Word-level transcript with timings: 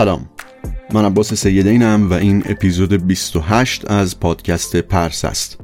سلام. 0.00 0.28
من 0.92 1.04
عباس 1.04 1.34
سیدینم 1.34 2.10
و 2.10 2.12
این 2.12 2.42
اپیزود 2.46 3.06
28 3.06 3.90
از 3.90 4.20
پادکست 4.20 4.76
پرس 4.76 5.24
است. 5.24 5.58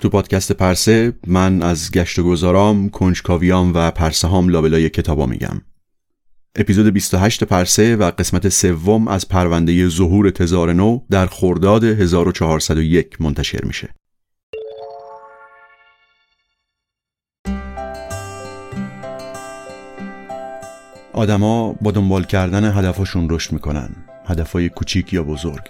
تو 0.00 0.08
پادکست 0.08 0.52
پرسه 0.52 1.12
من 1.26 1.62
از 1.62 1.90
گشت 1.90 2.18
و 2.18 2.22
گذارام، 2.22 2.88
کنجکاویام 2.88 3.72
و 3.74 3.90
پرسه 3.90 4.28
هام 4.28 4.48
لابلای 4.48 4.90
کتابا 4.90 5.26
میگم. 5.26 5.60
اپیزود 6.56 6.86
28 6.86 7.44
پرسه 7.44 7.96
و 7.96 8.10
قسمت 8.10 8.48
سوم 8.48 9.08
از 9.08 9.28
پرونده 9.28 9.88
ظهور 9.88 10.30
تزار 10.30 10.72
نو 10.72 11.00
در 11.10 11.26
خرداد 11.26 11.84
1401 11.84 13.20
منتشر 13.20 13.64
میشه. 13.64 13.94
آدما 21.14 21.72
با 21.80 21.90
دنبال 21.90 22.24
کردن 22.24 22.64
هدفشون 22.64 23.30
رشد 23.30 23.52
می‌کنن 23.52 23.88
هدفهای 24.26 24.68
کوچیک 24.68 25.12
یا 25.12 25.22
بزرگ. 25.22 25.62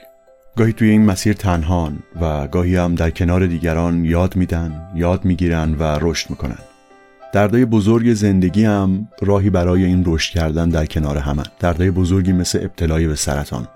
گاهی 0.56 0.72
توی 0.72 0.91
این 0.91 1.05
مسیر 1.05 1.32
تنهان 1.32 1.99
و 2.21 2.47
گاهی 2.47 2.77
هم 2.77 2.94
در 2.94 3.10
کنار 3.10 3.47
دیگران 3.47 4.05
یاد 4.05 4.37
میدن 4.37 4.88
یاد 4.94 5.25
می‌گیرن 5.25 5.75
و 5.75 5.99
رشد 6.00 6.31
می‌کنن. 6.31 6.59
دردای 7.32 7.65
بزرگ 7.65 8.15
زندگی 8.15 8.65
هم 8.65 9.09
راهی 9.22 9.50
برای 9.50 9.84
این 9.84 10.03
رشد 10.06 10.34
کردن 10.34 10.69
در 10.69 10.87
کنار 10.87 11.19
همه. 11.19 11.43
دردای 11.61 11.91
بزرگی 11.91 12.32
مثل 12.32 12.59
ابتلای 12.62 13.06
به 13.06 13.15
سرطان. 13.15 13.69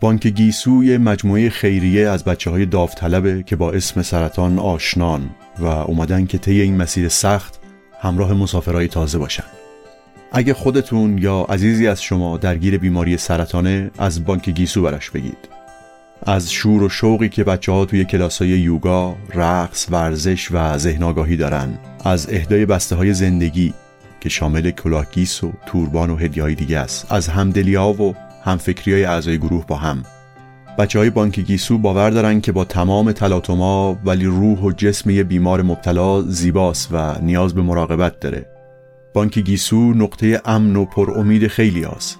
بانک 0.00 0.26
گیسو 0.26 0.70
مجموعه 0.80 1.50
خیریه 1.50 2.08
از 2.08 2.24
بچه 2.24 2.50
های 2.50 2.66
داوطلبه 2.66 3.42
که 3.42 3.56
با 3.56 3.72
اسم 3.72 4.02
سرطان 4.02 4.58
آشنان 4.58 5.30
و 5.58 5.66
اومدن 5.66 6.26
که 6.26 6.38
طی 6.38 6.60
این 6.60 6.76
مسیر 6.76 7.08
سخت 7.08 7.60
همراه 8.00 8.32
مسافرهای 8.32 8.88
تازه 8.88 9.18
باشن. 9.18 9.44
اگه 10.32 10.54
خودتون 10.54 11.18
یا 11.18 11.46
عزیزی 11.48 11.88
از 11.88 12.02
شما 12.02 12.36
درگیر 12.36 12.78
بیماری 12.78 13.16
سرطانه 13.16 13.90
از 13.98 14.24
بانک 14.24 14.48
گیسو 14.48 14.82
برش 14.82 15.10
بگید. 15.10 15.48
از 16.26 16.52
شور 16.52 16.82
و 16.82 16.88
شوقی 16.88 17.28
که 17.28 17.44
بچه 17.44 17.72
ها 17.72 17.84
توی 17.84 18.04
کلاس 18.04 18.42
های 18.42 18.48
یوگا، 18.48 19.16
رقص، 19.34 19.86
ورزش 19.90 20.48
و 20.52 20.78
ذهن 20.78 21.02
آگاهی 21.02 21.36
دارن. 21.36 21.78
از 22.04 22.28
اهدای 22.30 22.66
بسته 22.66 22.96
های 22.96 23.14
زندگی 23.14 23.74
که 24.20 24.28
شامل 24.28 24.70
کلاهگیس 24.70 25.44
و 25.44 25.52
توربان 25.66 26.10
و 26.10 26.16
هدیه 26.16 26.54
دیگه 26.54 26.78
است. 26.78 27.12
از 27.12 27.28
همدلی 27.28 27.74
ها 27.74 27.92
و 27.92 28.14
همفکری 28.44 28.92
های 28.92 29.04
اعضای 29.04 29.38
گروه 29.38 29.66
با 29.66 29.76
هم. 29.76 30.02
بچه 30.78 30.98
های 30.98 31.10
بانک 31.10 31.40
گیسو 31.40 31.78
باور 31.78 32.10
دارن 32.10 32.40
که 32.40 32.52
با 32.52 32.64
تمام 32.64 33.12
تلاطما 33.12 33.98
ولی 34.04 34.24
روح 34.24 34.58
و 34.58 34.72
جسم 34.72 35.10
یه 35.10 35.24
بیمار 35.24 35.62
مبتلا 35.62 36.22
زیباست 36.22 36.88
و 36.92 37.14
نیاز 37.22 37.54
به 37.54 37.62
مراقبت 37.62 38.20
داره. 38.20 38.59
بانک 39.12 39.38
گیسو 39.38 39.92
نقطه 39.94 40.42
امن 40.44 40.76
و 40.76 40.84
پر 40.84 41.10
امید 41.18 41.46
خیلی 41.46 41.84
هست. 41.84 42.18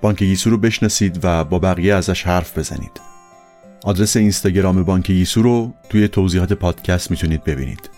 بانک 0.00 0.18
گیسو 0.18 0.50
رو 0.50 0.58
بشناسید 0.58 1.20
و 1.22 1.44
با 1.44 1.58
بقیه 1.58 1.94
ازش 1.94 2.22
حرف 2.22 2.58
بزنید 2.58 3.00
آدرس 3.84 4.16
اینستاگرام 4.16 4.82
بانک 4.82 5.06
گیسو 5.06 5.42
رو 5.42 5.74
توی 5.88 6.08
توضیحات 6.08 6.52
پادکست 6.52 7.10
می‌تونید 7.10 7.44
ببینید 7.44 7.90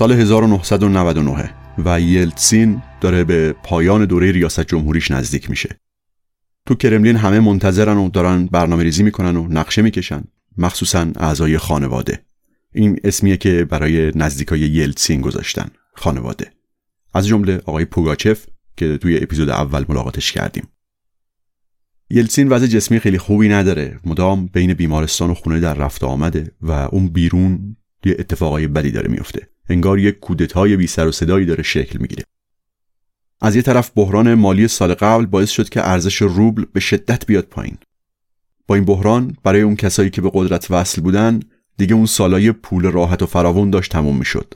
سال 0.00 0.12
1999 0.12 1.50
و 1.78 2.00
یلتسین 2.00 2.82
داره 3.00 3.24
به 3.24 3.52
پایان 3.52 4.04
دوره 4.04 4.32
ریاست 4.32 4.60
جمهوریش 4.60 5.10
نزدیک 5.10 5.50
میشه. 5.50 5.80
تو 6.66 6.74
کرملین 6.74 7.16
همه 7.16 7.40
منتظرن 7.40 7.96
و 7.96 8.08
دارن 8.10 8.46
برنامه 8.46 8.82
ریزی 8.82 9.02
می‌کنن 9.02 9.36
و 9.36 9.48
نقشه 9.48 9.82
می‌کشن 9.82 10.24
مخصوصا 10.58 11.12
اعضای 11.16 11.58
خانواده. 11.58 12.24
این 12.72 13.00
اسمیه 13.04 13.36
که 13.36 13.64
برای 13.64 14.12
نزدیکای 14.14 14.60
یلتسین 14.60 15.20
گذاشتن 15.20 15.70
خانواده. 15.94 16.50
از 17.14 17.26
جمله 17.26 17.56
آقای 17.56 17.84
پوگاچف 17.84 18.46
که 18.76 18.98
توی 18.98 19.16
اپیزود 19.16 19.50
اول 19.50 19.84
ملاقاتش 19.88 20.32
کردیم. 20.32 20.68
یلتسین 22.10 22.48
وضع 22.48 22.66
جسمی 22.66 22.98
خیلی 22.98 23.18
خوبی 23.18 23.48
نداره 23.48 24.00
مدام 24.04 24.46
بین 24.46 24.74
بیمارستان 24.74 25.30
و 25.30 25.34
خونه 25.34 25.60
در 25.60 25.74
رفت 25.74 26.04
آمده 26.04 26.52
و 26.62 26.72
اون 26.72 27.08
بیرون 27.08 27.76
یه 28.04 28.16
اتفاقای 28.18 28.66
بدی 28.66 28.90
داره 28.90 29.08
میفته 29.08 29.50
انگار 29.70 29.98
یک 29.98 30.20
کودتای 30.20 30.76
بی 30.76 30.86
سر 30.86 31.06
و 31.06 31.12
صدایی 31.12 31.46
داره 31.46 31.62
شکل 31.62 31.98
می‌گیره. 31.98 32.24
از 33.40 33.56
یه 33.56 33.62
طرف 33.62 33.90
بحران 33.96 34.34
مالی 34.34 34.68
سال 34.68 34.94
قبل 34.94 35.26
باعث 35.26 35.50
شد 35.50 35.68
که 35.68 35.88
ارزش 35.88 36.22
روبل 36.22 36.64
به 36.72 36.80
شدت 36.80 37.26
بیاد 37.26 37.44
پایین. 37.44 37.78
با 38.66 38.74
این 38.74 38.84
بحران 38.84 39.36
برای 39.42 39.60
اون 39.60 39.76
کسایی 39.76 40.10
که 40.10 40.20
به 40.22 40.30
قدرت 40.34 40.70
وصل 40.70 41.02
بودن 41.02 41.40
دیگه 41.76 41.94
اون 41.94 42.06
سالای 42.06 42.52
پول 42.52 42.90
راحت 42.90 43.22
و 43.22 43.26
فراوون 43.26 43.70
داشت 43.70 43.92
تموم 43.92 44.16
می‌شد. 44.16 44.54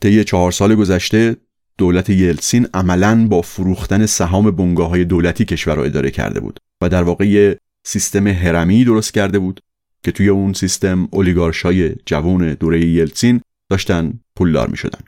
طی 0.00 0.24
چهار 0.24 0.52
سال 0.52 0.74
گذشته 0.74 1.36
دولت 1.78 2.10
یلسین 2.10 2.68
عملا 2.74 3.26
با 3.26 3.42
فروختن 3.42 4.06
سهام 4.06 4.50
بنگاه 4.50 4.88
های 4.88 5.04
دولتی 5.04 5.44
کشور 5.44 5.74
را 5.74 5.84
اداره 5.84 6.10
کرده 6.10 6.40
بود 6.40 6.60
و 6.82 6.88
در 6.88 7.02
واقع 7.02 7.56
سیستم 7.84 8.26
هرمی 8.26 8.84
درست 8.84 9.14
کرده 9.14 9.38
بود 9.38 9.60
که 10.04 10.12
توی 10.12 10.28
اون 10.28 10.52
سیستم 10.52 11.08
اولیگارشای 11.10 11.94
جوان 12.06 12.54
دوره 12.54 12.86
یلسین 12.86 13.40
داشتن 13.70 14.20
پولدار 14.42 14.68
می 14.68 14.76
شدن. 14.76 15.00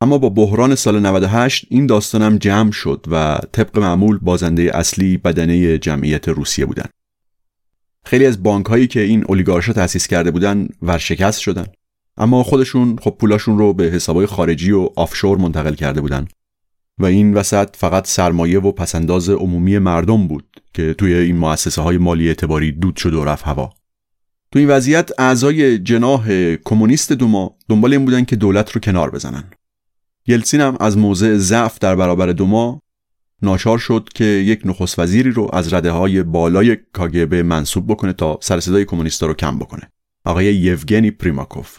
اما 0.00 0.18
با 0.18 0.28
بحران 0.28 0.74
سال 0.74 1.00
98 1.00 1.66
این 1.70 1.86
داستانم 1.86 2.38
جمع 2.38 2.70
شد 2.70 3.06
و 3.10 3.38
طبق 3.52 3.78
معمول 3.78 4.18
بازنده 4.18 4.70
اصلی 4.76 5.16
بدنه 5.16 5.78
جمعیت 5.78 6.28
روسیه 6.28 6.66
بودن. 6.66 6.86
خیلی 8.04 8.26
از 8.26 8.42
بانک 8.42 8.66
هایی 8.66 8.86
که 8.86 9.00
این 9.00 9.24
اولیگارشا 9.24 9.72
تأسیس 9.72 10.06
کرده 10.06 10.30
بودن 10.30 10.68
ورشکست 10.82 11.40
شدن 11.40 11.66
اما 12.16 12.42
خودشون 12.42 12.96
خب 13.02 13.10
پولاشون 13.10 13.58
رو 13.58 13.72
به 13.72 13.84
حسابای 13.84 14.26
خارجی 14.26 14.72
و 14.72 14.88
آفشور 14.96 15.38
منتقل 15.38 15.74
کرده 15.74 16.00
بودن 16.00 16.28
و 16.98 17.06
این 17.06 17.34
وسط 17.34 17.76
فقط 17.76 18.06
سرمایه 18.06 18.60
و 18.60 18.72
پسنداز 18.72 19.30
عمومی 19.30 19.78
مردم 19.78 20.28
بود 20.28 20.60
که 20.74 20.94
توی 20.94 21.14
این 21.14 21.36
مؤسسه 21.36 21.82
های 21.82 21.98
مالی 21.98 22.28
اعتباری 22.28 22.72
دود 22.72 22.96
شد 22.96 23.14
و 23.14 23.24
رفت 23.24 23.44
هوا 23.44 23.72
تو 24.52 24.58
این 24.58 24.68
وضعیت 24.68 25.10
اعضای 25.20 25.78
جناح 25.78 26.54
کمونیست 26.64 27.12
دوما 27.12 27.56
دنبال 27.68 27.92
این 27.92 28.04
بودن 28.04 28.24
که 28.24 28.36
دولت 28.36 28.70
رو 28.70 28.80
کنار 28.80 29.10
بزنن. 29.10 29.44
یلسین 30.26 30.60
هم 30.60 30.76
از 30.80 30.98
موضع 30.98 31.36
ضعف 31.36 31.78
در 31.78 31.96
برابر 31.96 32.32
دوما 32.32 32.82
ناچار 33.42 33.78
شد 33.78 34.08
که 34.14 34.24
یک 34.24 34.60
نخست 34.64 34.98
وزیری 34.98 35.30
رو 35.30 35.50
از 35.52 35.72
رده 35.72 35.90
های 35.90 36.22
بالای 36.22 36.76
کاگبه 36.92 37.42
منصوب 37.42 37.86
بکنه 37.90 38.12
تا 38.12 38.38
سر 38.42 38.60
صدای 38.60 38.84
کمونیستا 38.84 39.26
رو 39.26 39.34
کم 39.34 39.58
بکنه. 39.58 39.90
آقای 40.24 40.54
یوگنی 40.54 41.10
پریماکوف. 41.10 41.78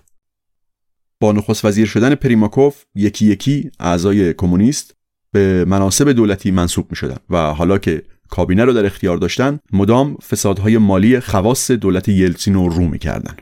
با 1.20 1.32
نخست 1.32 1.66
وزیر 1.66 1.86
شدن 1.88 2.16
پریماکوف 2.16 2.84
یکی 2.96 3.26
یکی 3.26 3.72
اعضای 3.80 4.34
کمونیست 4.34 4.96
به 5.32 5.66
مناسب 5.66 6.12
دولتی 6.12 6.52
منصوب 6.52 6.88
می 6.90 6.96
شدن 6.96 7.18
و 7.30 7.54
حالا 7.54 7.78
که 7.78 8.04
کابینه 8.30 8.66
رو 8.66 8.74
در 8.74 8.86
اختیار 8.86 9.18
داشتن 9.18 9.60
مدام 9.74 10.16
فسادهای 10.16 10.78
مالی 10.78 11.20
خواص 11.20 11.72
دولت 11.72 12.10
یلسین 12.10 12.54
رو 12.54 12.70
رو 12.70 12.88
می‌کردن. 12.88 13.36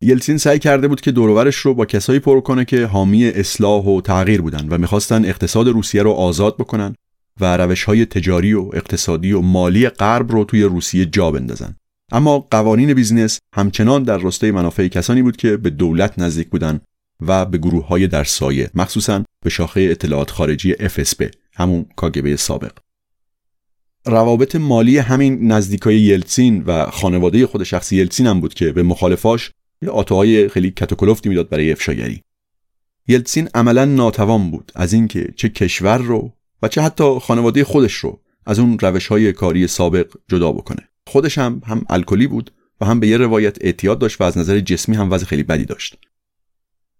یلسین 0.00 0.38
سعی 0.38 0.58
کرده 0.58 0.88
بود 0.88 1.00
که 1.00 1.10
دور 1.12 1.29
و 1.29 1.34
برش 1.34 1.56
رو 1.56 1.74
با 1.74 1.84
کسایی 1.84 2.18
پر 2.18 2.40
کنه 2.40 2.64
که 2.64 2.86
حامی 2.86 3.24
اصلاح 3.24 3.84
و 3.84 4.00
تغییر 4.00 4.42
بودن 4.42 4.68
و 4.68 4.78
می‌خواستن 4.78 5.24
اقتصاد 5.24 5.68
روسیه 5.68 6.02
رو 6.02 6.10
آزاد 6.10 6.56
بکنن 6.56 6.94
و 7.40 7.56
روش 7.56 7.84
های 7.84 8.06
تجاری 8.06 8.54
و 8.54 8.70
اقتصادی 8.72 9.32
و 9.32 9.40
مالی 9.40 9.88
غرب 9.88 10.32
رو 10.32 10.44
توی 10.44 10.62
روسیه 10.62 11.06
جا 11.06 11.30
بندازن. 11.30 11.76
اما 12.12 12.38
قوانین 12.38 12.94
business 12.94 13.38
همچنان 13.54 14.02
در 14.02 14.18
راستای 14.18 14.52
منافع 14.52 14.88
کسانی 14.88 15.22
بود 15.22 15.36
که 15.36 15.56
به 15.56 15.70
دولت 15.70 16.18
نزدیک 16.18 16.48
بودن 16.48 16.80
و 17.26 17.44
به 17.44 17.58
گروه 17.58 17.86
های 17.86 18.06
در 18.06 18.24
سایه 18.24 18.70
مخصوصا 18.74 19.24
به 19.44 19.50
شاخه 19.50 19.80
اطلاعات 19.80 20.30
خارجی 20.30 20.74
FSB 20.74 21.26
همون 21.54 21.86
کاگبه 21.96 22.36
سابق. 22.36 22.72
روابط 24.06 24.56
مالی 24.56 24.98
همین 24.98 25.52
نزدیکای 25.52 26.00
یلتسین 26.00 26.62
و 26.66 26.86
خانواده 26.86 27.46
خود 27.46 27.62
شخصی 27.62 27.96
یلتسین 27.96 28.26
هم 28.26 28.40
بود 28.40 28.54
که 28.54 28.72
به 28.72 28.82
مخالفاش 28.82 29.50
یه 29.82 29.90
آتوهای 29.90 30.48
خیلی 30.48 30.70
کتوکلفتی 30.70 31.28
می‌داد 31.28 31.48
برای 31.48 31.72
افشاگری. 31.72 32.22
یلتسین 33.08 33.48
عملا 33.54 33.84
ناتوان 33.84 34.50
بود 34.50 34.72
از 34.74 34.92
اینکه 34.92 35.32
چه 35.36 35.48
کشور 35.48 35.98
رو 35.98 36.32
و 36.62 36.68
چه 36.68 36.82
حتی 36.82 37.18
خانواده 37.20 37.64
خودش 37.64 37.94
رو 37.94 38.20
از 38.46 38.58
اون 38.58 38.78
روش 38.78 39.06
های 39.06 39.32
کاری 39.32 39.66
سابق 39.66 40.06
جدا 40.28 40.52
بکنه. 40.52 40.88
خودش 41.06 41.38
هم 41.38 41.62
هم 41.66 41.84
الکلی 41.90 42.26
بود 42.26 42.52
و 42.80 42.84
هم 42.84 43.00
به 43.00 43.08
یه 43.08 43.16
روایت 43.16 43.56
اعتیاد 43.60 43.98
داشت 43.98 44.20
و 44.20 44.24
از 44.24 44.38
نظر 44.38 44.60
جسمی 44.60 44.96
هم 44.96 45.12
وضع 45.12 45.26
خیلی 45.26 45.42
بدی 45.42 45.64
داشت. 45.64 45.98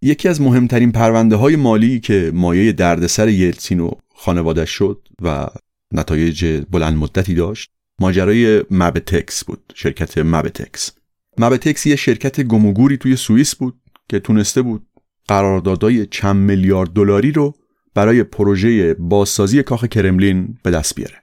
یکی 0.02 0.28
از 0.28 0.40
مهمترین 0.40 0.92
پرونده 0.92 1.36
های 1.36 1.56
مالی 1.56 2.00
که 2.00 2.30
مایه 2.34 2.72
دردسر 2.72 3.28
یلتسین 3.28 3.80
و 3.80 3.90
خانواده 4.14 4.64
شد 4.64 5.08
و 5.22 5.46
نتایج 5.92 6.64
بلند 6.70 6.96
مدتی 6.96 7.34
داشت. 7.34 7.70
ماجرای 8.00 8.64
مبتکس 8.70 9.44
بود 9.44 9.72
شرکت 9.74 10.18
مبتکس 10.18 10.92
مبتکس 11.38 11.86
یه 11.86 11.96
شرکت 11.96 12.40
گموگوری 12.40 12.96
توی 12.96 13.16
سوئیس 13.16 13.54
بود 13.54 13.80
که 14.08 14.18
تونسته 14.20 14.62
بود 14.62 14.86
قراردادهای 15.28 16.06
چند 16.06 16.36
میلیارد 16.36 16.90
دلاری 16.90 17.32
رو 17.32 17.54
برای 17.94 18.22
پروژه 18.22 18.94
بازسازی 18.94 19.62
کاخ 19.62 19.84
کرملین 19.84 20.58
به 20.62 20.70
دست 20.70 20.94
بیاره. 20.94 21.22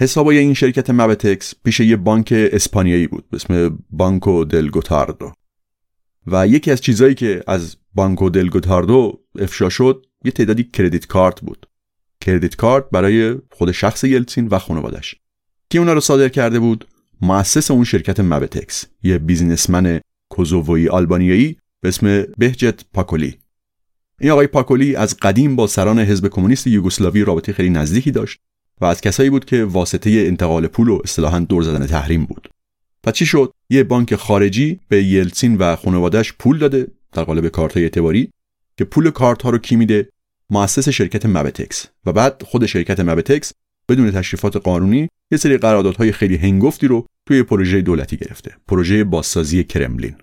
حسابای 0.00 0.38
این 0.38 0.54
شرکت 0.54 0.90
مبتکس 0.90 1.54
پیش 1.64 1.80
یه 1.80 1.96
بانک 1.96 2.28
اسپانیایی 2.32 3.06
بود 3.06 3.28
به 3.30 3.36
اسم 3.36 3.78
بانکو 3.90 4.44
دل 4.44 4.68
گوتاردو. 4.68 5.32
و 6.26 6.46
یکی 6.48 6.70
از 6.70 6.80
چیزهایی 6.80 7.14
که 7.14 7.44
از 7.46 7.76
بانکو 7.94 8.30
دل 8.30 8.48
گوتاردو 8.48 9.20
افشا 9.38 9.68
شد 9.68 10.06
یه 10.24 10.32
تعدادی 10.32 10.64
کردیت 10.64 11.06
کارت 11.06 11.40
بود. 11.40 11.66
کردیت 12.24 12.56
کارت 12.56 12.84
برای 12.92 13.34
خود 13.50 13.72
شخص 13.72 14.04
یلتسین 14.04 14.48
و 14.48 14.58
خانوادش 14.58 15.14
کی 15.70 15.78
اونا 15.78 15.92
رو 15.92 16.00
صادر 16.00 16.28
کرده 16.28 16.58
بود؟ 16.58 16.88
مؤسس 17.20 17.70
اون 17.70 17.84
شرکت 17.84 18.20
مبتکس 18.20 18.84
یه 19.02 19.18
بیزینسمن 19.18 20.00
کوزووی 20.28 20.88
آلبانیایی 20.88 21.56
به 21.80 21.88
اسم 21.88 22.22
بهجت 22.38 22.80
پاکولی. 22.92 23.38
این 24.20 24.30
آقای 24.30 24.46
پاکولی 24.46 24.96
از 24.96 25.16
قدیم 25.16 25.56
با 25.56 25.66
سران 25.66 25.98
حزب 25.98 26.28
کمونیست 26.28 26.66
یوگسلاوی 26.66 27.24
رابطه 27.24 27.52
خیلی 27.52 27.70
نزدیکی 27.70 28.10
داشت 28.10 28.40
و 28.80 28.84
از 28.84 29.00
کسایی 29.00 29.30
بود 29.30 29.44
که 29.44 29.64
واسطه 29.64 30.10
انتقال 30.10 30.66
پول 30.66 30.88
و 30.88 31.00
اصطلاحا 31.04 31.38
دور 31.38 31.62
زدن 31.62 31.86
تحریم 31.86 32.24
بود. 32.24 32.48
و 33.06 33.10
چی 33.10 33.26
شد؟ 33.26 33.52
یه 33.70 33.84
بانک 33.84 34.14
خارجی 34.14 34.80
به 34.88 35.04
یلتسین 35.04 35.56
و 35.56 35.76
خانوادهش 35.76 36.32
پول 36.32 36.58
داده 36.58 36.86
در 37.12 37.24
قالب 37.24 37.48
کارت 37.48 37.76
اعتباری 37.76 38.30
که 38.76 38.84
پول 38.84 39.10
کارت 39.10 39.42
ها 39.42 39.50
رو 39.50 39.58
کی 39.58 39.76
میده؟ 39.76 40.08
مؤسس 40.50 40.88
شرکت 40.88 41.26
مبتکس 41.26 41.86
و 42.06 42.12
بعد 42.12 42.42
خود 42.46 42.66
شرکت 42.66 43.00
مبتکس 43.00 43.52
بدون 43.88 44.10
تشریفات 44.10 44.56
قانونی 44.56 45.08
یه 45.30 45.38
سری 45.38 45.56
قراردادهای 45.56 46.12
خیلی 46.12 46.36
هنگفتی 46.36 46.86
رو 46.86 47.06
توی 47.26 47.42
پروژه 47.42 47.80
دولتی 47.80 48.16
گرفته. 48.16 48.56
پروژه 48.68 49.04
بازسازی 49.04 49.64
کرملین. 49.64 50.14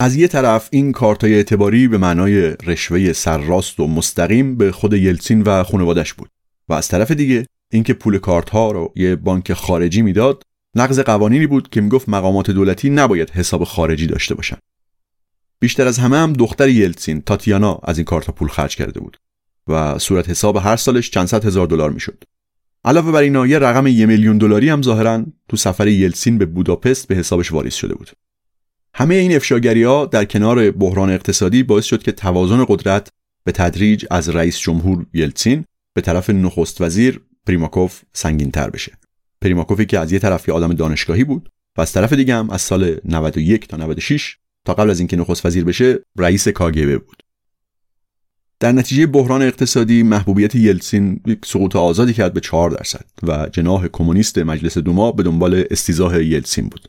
از 0.00 0.16
یه 0.16 0.28
طرف 0.28 0.68
این 0.72 0.92
کارتای 0.92 1.34
اعتباری 1.34 1.88
به 1.88 1.98
معنای 1.98 2.50
رشوه 2.50 3.12
سرراست 3.12 3.80
و 3.80 3.86
مستقیم 3.86 4.56
به 4.56 4.72
خود 4.72 4.92
یلتسین 4.94 5.42
و 5.42 5.64
خانوادش 5.64 6.14
بود 6.14 6.28
و 6.68 6.72
از 6.72 6.88
طرف 6.88 7.10
دیگه 7.10 7.46
اینکه 7.72 7.94
پول 7.94 8.18
کارت 8.18 8.50
ها 8.50 8.72
رو 8.72 8.92
یه 8.96 9.16
بانک 9.16 9.52
خارجی 9.52 10.02
می‌داد 10.02 10.42
نقض 10.76 11.00
قوانینی 11.00 11.46
بود 11.46 11.68
که 11.68 11.80
می‌گفت 11.80 12.08
مقامات 12.08 12.50
دولتی 12.50 12.90
نباید 12.90 13.30
حساب 13.30 13.64
خارجی 13.64 14.06
داشته 14.06 14.34
باشن. 14.34 14.56
بیشتر 15.64 15.86
از 15.86 15.98
همه 15.98 16.16
هم 16.16 16.32
دختر 16.32 16.68
یلتسین 16.68 17.20
تاتیانا 17.20 17.80
از 17.82 17.98
این 17.98 18.04
کارت 18.04 18.30
پول 18.30 18.48
خرج 18.48 18.76
کرده 18.76 19.00
بود 19.00 19.16
و 19.68 19.98
صورت 19.98 20.30
حساب 20.30 20.56
هر 20.56 20.76
سالش 20.76 21.10
چند 21.10 21.26
صد 21.26 21.44
هزار 21.44 21.66
دلار 21.66 21.90
می‌شد. 21.90 22.24
علاوه 22.84 23.12
بر 23.12 23.22
اینا 23.22 23.46
یه 23.46 23.58
رقم 23.58 23.86
یه 23.86 24.06
میلیون 24.06 24.38
دلاری 24.38 24.68
هم 24.68 24.82
ظاهرا 24.82 25.24
تو 25.48 25.56
سفر 25.56 25.88
یلسین 25.88 26.38
به 26.38 26.46
بوداپست 26.46 27.08
به 27.08 27.14
حسابش 27.14 27.52
واریز 27.52 27.74
شده 27.74 27.94
بود. 27.94 28.10
همه 28.94 29.14
این 29.14 29.36
افشاگری 29.36 29.82
ها 29.82 30.06
در 30.06 30.24
کنار 30.24 30.70
بحران 30.70 31.10
اقتصادی 31.10 31.62
باعث 31.62 31.84
شد 31.84 32.02
که 32.02 32.12
توازن 32.12 32.64
قدرت 32.68 33.08
به 33.44 33.52
تدریج 33.52 34.06
از 34.10 34.28
رئیس 34.28 34.58
جمهور 34.58 35.06
یلتسین 35.14 35.64
به 35.94 36.00
طرف 36.00 36.30
نخست 36.30 36.80
وزیر 36.80 37.20
پریماکوف 37.46 38.02
سنگین 38.12 38.50
تر 38.50 38.70
بشه. 38.70 38.92
پریماکوفی 39.40 39.86
که 39.86 39.98
از 39.98 40.12
یه 40.12 40.18
طرف 40.18 40.48
یه 40.48 40.54
آدم 40.54 40.72
دانشگاهی 40.72 41.24
بود 41.24 41.48
و 41.78 41.80
از 41.80 41.92
طرف 41.92 42.12
دیگه 42.12 42.34
هم 42.34 42.50
از 42.50 42.60
سال 42.60 42.96
91 43.04 43.68
تا 43.68 43.76
96 43.76 44.36
تا 44.64 44.74
قبل 44.74 44.90
از 44.90 44.98
اینکه 44.98 45.16
نخست 45.16 45.46
وزیر 45.46 45.64
بشه 45.64 45.98
رئیس 46.16 46.48
کاگبه 46.48 46.98
بود. 46.98 47.22
در 48.60 48.72
نتیجه 48.72 49.06
بحران 49.06 49.42
اقتصادی 49.42 50.02
محبوبیت 50.02 50.54
یلسین 50.54 51.20
یک 51.26 51.38
سقوط 51.46 51.76
آزادی 51.76 52.12
کرد 52.12 52.32
به 52.32 52.40
4 52.40 52.70
درصد 52.70 53.04
و 53.22 53.48
جناح 53.52 53.88
کمونیست 53.88 54.38
مجلس 54.38 54.78
دوما 54.78 55.12
به 55.12 55.22
دنبال 55.22 55.64
استیزاه 55.70 56.24
یلسین 56.24 56.68
بود. 56.68 56.88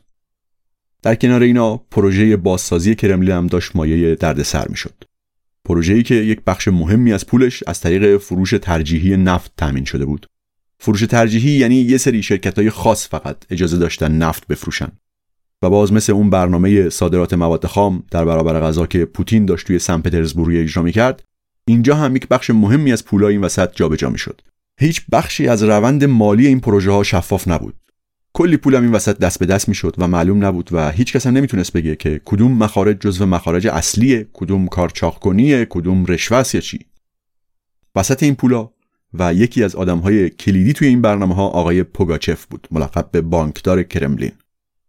در 1.02 1.14
کنار 1.14 1.42
اینا 1.42 1.76
پروژه 1.76 2.36
بازسازی 2.36 2.94
کرملین 2.94 3.34
هم 3.34 3.46
داشت 3.46 3.76
مایه 3.76 4.14
دردسر 4.14 4.68
می‌شد. 4.68 5.04
پروژه‌ای 5.64 6.02
که 6.02 6.14
یک 6.14 6.40
بخش 6.46 6.68
مهمی 6.68 7.12
از 7.12 7.26
پولش 7.26 7.62
از 7.66 7.80
طریق 7.80 8.16
فروش 8.16 8.54
ترجیحی 8.62 9.16
نفت 9.16 9.52
تامین 9.56 9.84
شده 9.84 10.04
بود. 10.04 10.26
فروش 10.78 11.00
ترجیحی 11.00 11.50
یعنی 11.50 11.76
یه 11.76 11.98
سری 11.98 12.22
شرکت 12.22 12.58
های 12.58 12.70
خاص 12.70 13.08
فقط 13.08 13.36
اجازه 13.50 13.78
داشتن 13.78 14.18
نفت 14.18 14.46
بفروشن. 14.46 14.92
و 15.62 15.70
باز 15.70 15.92
مثل 15.92 16.12
اون 16.12 16.30
برنامه 16.30 16.88
صادرات 16.88 17.34
مواد 17.34 17.66
خام 17.66 18.02
در 18.10 18.24
برابر 18.24 18.60
غذا 18.60 18.86
که 18.86 19.04
پوتین 19.04 19.46
داشت 19.46 19.66
توی 19.66 19.78
سن 19.78 20.00
پترزبورگ 20.00 20.56
اجرا 20.56 20.82
می‌کرد 20.82 21.22
اینجا 21.64 21.94
هم 21.94 22.16
یک 22.16 22.28
بخش 22.28 22.50
مهمی 22.50 22.92
از 22.92 23.04
پولای 23.04 23.32
این 23.32 23.44
وسط 23.44 23.74
جابجا 23.74 24.10
می‌شد. 24.10 24.40
هیچ 24.80 25.02
بخشی 25.12 25.48
از 25.48 25.62
روند 25.62 26.04
مالی 26.04 26.46
این 26.46 26.60
پروژه 26.60 26.90
ها 26.90 27.02
شفاف 27.02 27.48
نبود. 27.48 27.74
کلی 28.32 28.56
پولم 28.56 28.82
این 28.82 28.92
وسط 28.92 29.18
دست 29.18 29.38
به 29.38 29.46
دست 29.46 29.68
می‌شد 29.68 29.94
و 29.98 30.08
معلوم 30.08 30.44
نبود 30.44 30.68
و 30.72 30.90
هیچ 30.90 31.12
کس 31.12 31.26
هم 31.26 31.36
نمی‌تونست 31.36 31.72
بگه 31.72 31.96
که 31.96 32.20
کدوم 32.24 32.52
مخارج 32.52 32.98
جزو 33.00 33.26
مخارج 33.26 33.66
اصلیه 33.66 34.26
کدوم 34.32 34.66
کارچاق 34.66 35.18
کنیه 35.18 35.66
کدوم 35.70 36.04
رشوه 36.06 36.42
یا 36.54 36.60
چی. 36.60 36.80
وسط 37.96 38.22
این 38.22 38.34
پولا 38.34 38.70
و 39.14 39.34
یکی 39.34 39.64
از 39.64 39.74
آدمهای 39.74 40.30
کلیدی 40.30 40.72
توی 40.72 40.88
این 40.88 41.02
برنامه 41.02 41.34
ها 41.34 41.46
آقای 41.46 41.82
پوگاچف 41.82 42.46
بود 42.46 42.68
ملقب 42.70 43.08
به 43.12 43.20
بانکدار 43.20 43.82
کرملین. 43.82 44.32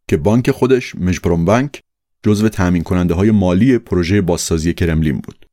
که 0.07 0.17
بانک 0.17 0.51
خودش 0.51 0.95
مجبرون 0.95 1.45
بانک 1.45 1.81
جزو 2.23 2.49
تأمین 2.49 2.83
کننده 2.83 3.13
های 3.13 3.31
مالی 3.31 3.77
پروژه 3.77 4.21
بازسازی 4.21 4.73
کرملین 4.73 5.17
بود. 5.17 5.45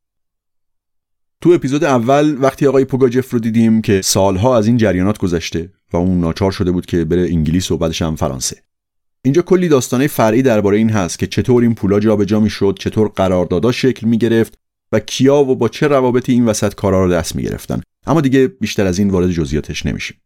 تو 1.41 1.49
اپیزود 1.49 1.83
اول 1.83 2.37
وقتی 2.39 2.67
آقای 2.67 2.85
پوگاچف 2.85 3.33
رو 3.33 3.39
دیدیم 3.39 3.81
که 3.81 4.01
سالها 4.01 4.57
از 4.57 4.67
این 4.67 4.77
جریانات 4.77 5.17
گذشته 5.17 5.69
و 5.93 5.97
اون 5.97 6.19
ناچار 6.19 6.51
شده 6.51 6.71
بود 6.71 6.85
که 6.85 7.05
بره 7.05 7.21
انگلیس 7.21 7.71
و 7.71 7.77
بعدش 7.77 8.01
هم 8.01 8.15
فرانسه. 8.15 8.63
اینجا 9.25 9.41
کلی 9.41 9.67
داستانه 9.67 10.07
فرعی 10.07 10.41
درباره 10.41 10.77
این 10.77 10.89
هست 10.89 11.19
که 11.19 11.27
چطور 11.27 11.63
این 11.63 11.75
پولا 11.75 11.99
جابجا 11.99 12.39
می‌شد 12.39 12.77
چطور 12.79 13.07
قراردادها 13.07 13.71
شکل 13.71 14.07
می 14.07 14.17
گرفت 14.17 14.59
و 14.91 14.99
کیا 14.99 15.35
و 15.35 15.55
با 15.55 15.69
چه 15.69 15.87
روابطی 15.87 16.31
این 16.31 16.45
وسط 16.45 16.75
کارا 16.75 17.05
رو 17.05 17.11
دست 17.11 17.35
می 17.35 17.43
گرفتن 17.43 17.81
اما 18.07 18.21
دیگه 18.21 18.47
بیشتر 18.47 18.85
از 18.85 18.99
این 18.99 19.09
وارد 19.09 19.31
جزئیاتش 19.31 19.85
نمیشیم. 19.85 20.17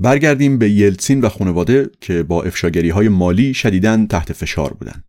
برگردیم 0.00 0.58
به 0.58 0.70
یلتسین 0.70 1.20
و 1.20 1.28
خانواده 1.28 1.90
که 2.00 2.22
با 2.22 2.42
افشاگری 2.42 2.90
های 2.90 3.08
مالی 3.08 3.54
شدیداً 3.54 4.06
تحت 4.06 4.32
فشار 4.32 4.72
بودن. 4.72 5.04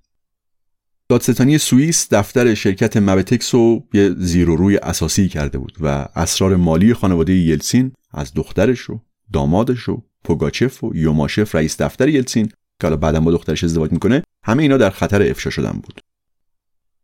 دادستانی 1.10 1.58
سوئیس 1.58 2.08
دفتر 2.12 2.54
شرکت 2.54 2.98
مبتکس 2.98 3.56
رو 3.56 3.84
یه 3.94 4.14
زیر 4.18 4.50
و 4.50 4.56
روی 4.56 4.78
اساسی 4.78 5.28
کرده 5.28 5.58
بود 5.58 5.78
و 5.82 6.08
اسرار 6.16 6.56
مالی 6.56 6.94
خانواده 6.94 7.34
یلتسین 7.34 7.92
از 8.12 8.34
دخترش 8.34 8.90
و 8.90 9.00
دامادش 9.34 9.90
و 9.90 10.02
پوگاچف 10.24 10.84
و 10.84 10.92
یوماشف 10.96 11.56
رئیس 11.56 11.82
دفتر 11.82 12.10
یلتسین 12.10 12.46
که 12.48 12.88
حالا 12.88 12.96
بعدا 12.96 13.20
با 13.20 13.32
دخترش 13.32 13.64
ازدواج 13.64 13.92
می‌کنه 13.92 14.24
همه 14.46 14.64
اینا 14.64 14.78
در 14.78 14.90
خطر 14.90 15.22
افشا 15.22 15.50
شدن 15.50 15.80
بود. 15.84 16.00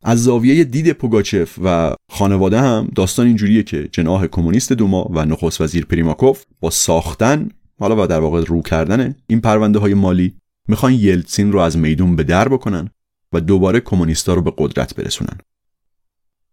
از 0.04 0.24
زاویه 0.24 0.64
دید 0.64 0.92
پوگاچف 0.92 1.60
و 1.64 1.96
خانواده 2.12 2.62
هم 2.62 2.92
داستان 2.96 3.28
اینجوریه 3.28 3.64
که 3.64 3.90
جناح 3.92 4.28
کمونیست 4.28 4.74
دوما 4.74 5.04
و 5.04 5.26
نخست 5.26 5.62
وزیر 5.62 5.86
پریماکوف 5.86 6.44
با 6.60 6.70
ساختن 6.70 7.50
حالا 7.80 8.04
و 8.04 8.08
در 8.08 8.20
واقع 8.20 8.44
رو 8.44 8.62
کردن 8.62 9.16
این 9.28 9.42
پرونده 9.42 9.80
های 9.80 9.94
مالی 9.94 10.36
می‌خوان 10.68 10.94
یلتسین 10.94 11.52
رو 11.52 11.60
از 11.60 11.78
میدون 11.78 12.16
به 12.16 12.24
در 12.24 12.48
بکنن 12.48 12.90
و 13.34 13.42
دوباره 13.42 13.80
کمونیستا 13.80 14.34
رو 14.34 14.42
به 14.42 14.54
قدرت 14.58 14.96
برسونن. 14.96 15.38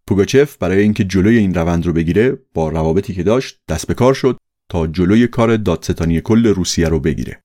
پوگاچف 0.06 0.56
برای 0.56 0.82
اینکه 0.82 1.04
جلوی 1.04 1.38
این 1.38 1.54
روند 1.54 1.86
رو 1.86 1.92
بگیره 1.92 2.38
با 2.54 2.68
روابطی 2.68 3.14
که 3.14 3.22
داشت 3.22 3.58
دست 3.68 3.86
به 3.86 3.94
کار 3.94 4.14
شد 4.14 4.36
تا 4.68 4.86
جلوی 4.86 5.26
کار 5.26 5.56
دادستانی 5.56 6.20
کل 6.20 6.46
روسیه 6.46 6.88
رو 6.88 7.00
بگیره. 7.00 7.42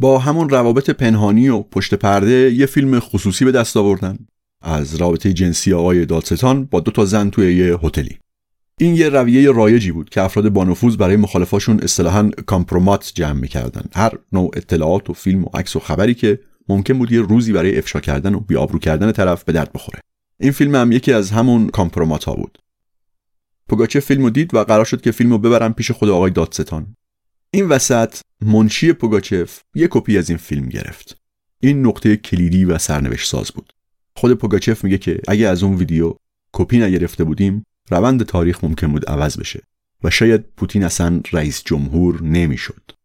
با 0.00 0.18
همون 0.18 0.48
روابط 0.48 0.90
پنهانی 0.90 1.48
و 1.48 1.62
پشت 1.62 1.94
پرده 1.94 2.52
یه 2.52 2.66
فیلم 2.66 3.00
خصوصی 3.00 3.44
به 3.44 3.52
دست 3.52 3.76
آوردن. 3.76 4.18
از 4.62 4.94
رابطه 4.94 5.32
جنسی 5.32 5.72
آقای 5.72 6.06
دادستان 6.06 6.64
با 6.64 6.80
دو 6.80 6.90
تا 6.90 7.04
زن 7.04 7.30
توی 7.30 7.56
یه 7.56 7.78
هتلی. 7.82 8.18
این 8.80 8.96
یه 8.96 9.08
رویه 9.08 9.52
رایجی 9.52 9.92
بود 9.92 10.10
که 10.10 10.22
افراد 10.22 10.48
با 10.48 10.64
نفوذ 10.64 10.96
برای 10.96 11.16
مخالفاشون 11.16 11.80
اصطلاحا 11.80 12.30
компромат 12.46 13.12
جمع 13.14 13.40
می‌کردن. 13.40 13.84
هر 13.94 14.12
نوع 14.32 14.50
اطلاعات 14.54 15.10
و 15.10 15.12
فیلم 15.12 15.44
و 15.44 15.48
عکس 15.54 15.76
و 15.76 15.80
خبری 15.80 16.14
که 16.14 16.40
ممکن 16.68 16.98
بود 16.98 17.12
یه 17.12 17.20
روزی 17.20 17.52
برای 17.52 17.78
افشا 17.78 18.00
کردن 18.00 18.34
و 18.34 18.40
بی‌آبرو 18.40 18.78
کردن 18.78 19.12
طرف 19.12 19.44
به 19.44 19.52
درد 19.52 19.72
بخوره. 19.72 20.00
این 20.40 20.52
فیلم 20.52 20.74
هم 20.74 20.92
یکی 20.92 21.12
از 21.12 21.30
همون 21.30 21.68
компромат 21.68 22.24
ها 22.24 22.34
بود. 22.34 22.58
پوگاچف 23.68 24.00
فیلمو 24.00 24.30
دید 24.30 24.54
و 24.54 24.64
قرار 24.64 24.84
شد 24.84 25.00
که 25.00 25.10
فیلمو 25.10 25.38
ببرن 25.38 25.72
پیش 25.72 25.90
خود 25.90 26.08
آقای 26.08 26.30
دادستان. 26.30 26.96
این 27.50 27.68
وسط 27.68 28.16
منشی 28.40 28.92
پوگاچف 28.92 29.60
یه 29.74 29.88
کپی 29.90 30.18
از 30.18 30.28
این 30.28 30.38
فیلم 30.38 30.68
گرفت. 30.68 31.20
این 31.60 31.86
نقطه 31.86 32.16
کلیدی 32.16 32.64
و 32.64 32.78
سرنوشت 32.78 33.30
ساز 33.30 33.50
بود. 33.50 33.72
خود 34.16 34.32
پوگاچف 34.32 34.84
میگه 34.84 34.98
که 34.98 35.20
اگه 35.28 35.48
از 35.48 35.62
اون 35.62 35.76
ویدیو 35.76 36.14
کپی 36.52 36.78
نگرفته 36.78 37.24
بودیم 37.24 37.66
روند 37.90 38.22
تاریخ 38.22 38.64
ممکن 38.64 38.86
بود 38.86 39.06
عوض 39.06 39.38
بشه 39.38 39.62
و 40.04 40.10
شاید 40.10 40.44
پوتین 40.56 40.84
اصلا 40.84 41.20
رئیس 41.32 41.62
جمهور 41.64 42.22
نمی‌شد. 42.22 42.95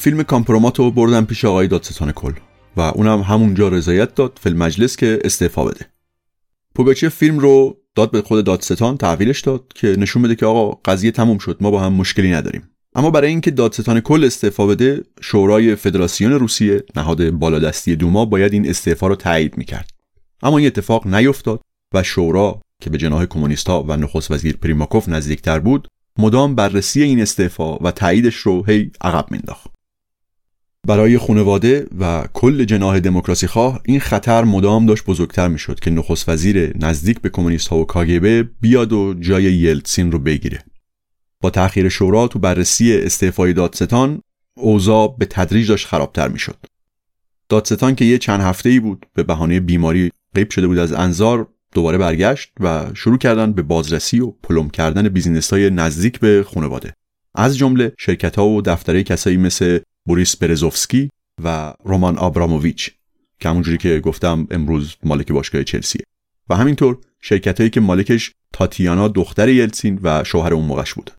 فیلم 0.00 0.22
کامپرومات 0.22 0.78
رو 0.78 0.90
بردن 0.90 1.24
پیش 1.24 1.44
آقای 1.44 1.68
دادستان 1.68 2.12
کل 2.12 2.32
و 2.76 2.80
اونم 2.80 3.20
همونجا 3.20 3.68
رضایت 3.68 4.14
داد 4.14 4.38
فیلم 4.42 4.56
مجلس 4.56 4.96
که 4.96 5.18
استعفا 5.24 5.64
بده. 5.64 5.86
پوگاچه 6.74 7.08
فیلم 7.08 7.38
رو 7.38 7.76
داد 7.94 8.10
به 8.10 8.22
خود 8.22 8.44
دادستان 8.44 8.96
تحویلش 8.96 9.40
داد 9.40 9.64
که 9.74 9.96
نشون 9.98 10.22
بده 10.22 10.34
که 10.34 10.46
آقا 10.46 10.80
قضیه 10.84 11.10
تموم 11.10 11.38
شد 11.38 11.56
ما 11.60 11.70
با 11.70 11.80
هم 11.80 11.92
مشکلی 11.92 12.30
نداریم. 12.30 12.70
اما 12.94 13.10
برای 13.10 13.30
اینکه 13.30 13.50
دادستان 13.50 14.00
کل 14.00 14.24
استعفا 14.24 14.66
بده 14.66 15.02
شورای 15.20 15.74
فدراسیون 15.74 16.32
روسیه 16.32 16.84
نهاد 16.96 17.30
بالادستی 17.30 17.96
دوما 17.96 18.24
باید 18.24 18.52
این 18.52 18.68
استعفا 18.68 19.06
رو 19.06 19.16
تایید 19.16 19.58
می‌کرد. 19.58 19.90
اما 20.42 20.58
این 20.58 20.66
اتفاق 20.66 21.06
نیفتاد 21.06 21.60
و 21.94 22.02
شورا 22.02 22.60
که 22.82 22.90
به 22.90 22.98
جناح 22.98 23.24
کمونیستها 23.24 23.82
و 23.82 23.96
نخست 23.96 24.30
وزیر 24.30 24.56
پریماکوف 24.56 25.08
نزدیکتر 25.08 25.58
بود 25.58 25.88
مدام 26.18 26.54
بررسی 26.54 27.02
این 27.02 27.20
استعفا 27.20 27.76
و 27.76 27.90
تاییدش 27.90 28.34
رو 28.34 28.64
هی 28.64 28.90
عقب 29.00 29.30
مینداخت 29.30 29.79
برای 30.88 31.18
خانواده 31.18 31.86
و 31.98 32.24
کل 32.32 32.64
جناح 32.64 33.00
دموکراسی 33.00 33.46
خواه 33.46 33.80
این 33.84 34.00
خطر 34.00 34.44
مدام 34.44 34.86
داشت 34.86 35.04
بزرگتر 35.04 35.48
می‌شد 35.48 35.80
که 35.80 35.90
نخست 35.90 36.28
وزیر 36.28 36.78
نزدیک 36.78 37.20
به 37.20 37.28
کمونیست 37.28 37.68
ها 37.68 37.76
و 37.78 37.84
کاگبه 37.84 38.42
بیاد 38.60 38.92
و 38.92 39.14
جای 39.20 39.42
یلتسین 39.42 40.12
رو 40.12 40.18
بگیره. 40.18 40.58
با 41.40 41.50
تأخیر 41.50 41.88
شورا 41.88 42.28
تو 42.28 42.38
بررسی 42.38 42.96
استعفای 42.96 43.52
دادستان 43.52 44.20
اوضاع 44.56 45.16
به 45.18 45.26
تدریج 45.26 45.68
داشت 45.68 45.86
خرابتر 45.86 46.28
می‌شد. 46.28 46.56
دادستان 47.48 47.94
که 47.94 48.04
یه 48.04 48.18
چند 48.18 48.40
هفته 48.40 48.68
ای 48.68 48.80
بود 48.80 49.06
به 49.14 49.22
بهانه 49.22 49.60
بیماری 49.60 50.10
غیب 50.34 50.50
شده 50.50 50.66
بود 50.66 50.78
از 50.78 50.92
انظار 50.92 51.48
دوباره 51.74 51.98
برگشت 51.98 52.52
و 52.60 52.86
شروع 52.94 53.18
کردن 53.18 53.52
به 53.52 53.62
بازرسی 53.62 54.20
و 54.20 54.30
پلمپ 54.30 54.70
کردن 54.70 55.08
business 55.08 55.52
های 55.52 55.70
نزدیک 55.70 56.20
به 56.20 56.44
خانواده. 56.54 56.92
از 57.34 57.58
جمله 57.58 57.92
شرکت 57.98 58.36
ها 58.36 58.48
و 58.48 58.62
دفترهای 58.62 59.02
کسایی 59.02 59.36
مثل 59.36 59.78
بوریس 60.10 60.36
برزوفسکی 60.36 61.10
و 61.44 61.74
رومان 61.84 62.18
آبراموویچ 62.18 62.90
که 63.40 63.48
همونجوری 63.48 63.78
که 63.78 64.00
گفتم 64.00 64.46
امروز 64.50 64.96
مالک 65.02 65.32
باشگاه 65.32 65.64
چلسیه. 65.64 66.02
و 66.48 66.56
همینطور 66.56 66.98
شرکت 67.20 67.58
هایی 67.58 67.70
که 67.70 67.80
مالکش 67.80 68.32
تاتیانا 68.52 69.08
دختر 69.08 69.48
یلسین 69.48 70.00
و 70.02 70.24
شوهر 70.24 70.54
اون 70.54 70.64
موقعش 70.64 70.94
بود. 70.94 71.10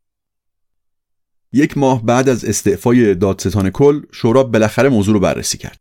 یک 1.54 1.78
ماه 1.78 2.06
بعد 2.06 2.30
از 2.30 2.46
استعفای 2.46 3.16
دادستان 3.16 3.70
کل 3.70 4.02
شورا 4.12 4.44
بالاخره 4.44 4.90
موضوع 4.90 5.14
رو 5.14 5.20
بررسی 5.20 5.58
کرد. 5.58 5.78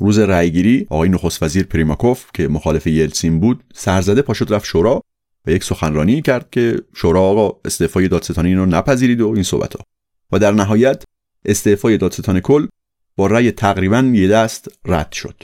روز 0.00 0.18
رأیگیری 0.18 0.86
آقای 0.90 1.08
نخست 1.08 1.42
وزیر 1.42 1.64
پریماکوف 1.64 2.26
که 2.34 2.48
مخالف 2.48 2.86
یلسین 2.86 3.40
بود 3.40 3.64
سرزده 3.74 4.22
پاشد 4.22 4.54
رفت 4.54 4.66
شورا 4.66 5.02
و 5.46 5.50
یک 5.50 5.64
سخنرانی 5.64 6.22
کرد 6.22 6.50
که 6.50 6.82
شورا 6.94 7.20
آقا 7.20 7.60
استعفای 7.64 8.08
دادستانی 8.08 8.54
رو 8.54 8.66
نپذیرید 8.66 9.20
و 9.20 9.28
این 9.28 9.42
صحبت 9.42 9.76
ها 9.76 9.84
و 10.32 10.38
در 10.38 10.52
نهایت 10.52 11.04
استعفای 11.44 11.98
دادستان 11.98 12.40
کل 12.40 12.66
با 13.16 13.26
رأی 13.26 13.50
تقریبا 13.50 14.10
یه 14.14 14.28
دست 14.28 14.68
رد 14.84 15.12
شد. 15.12 15.42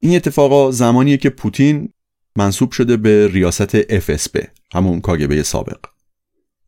این 0.00 0.16
اتفاقا 0.16 0.70
زمانیه 0.70 1.16
که 1.16 1.30
پوتین 1.30 1.92
منصوب 2.36 2.72
شده 2.72 2.96
به 2.96 3.28
ریاست 3.28 3.98
FSB 3.98 4.46
همون 4.74 5.00
کاگبه 5.00 5.42
سابق. 5.42 5.78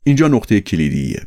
اینجا 0.05 0.29
نقطه 0.29 0.61
کلیدیه. 0.61 1.27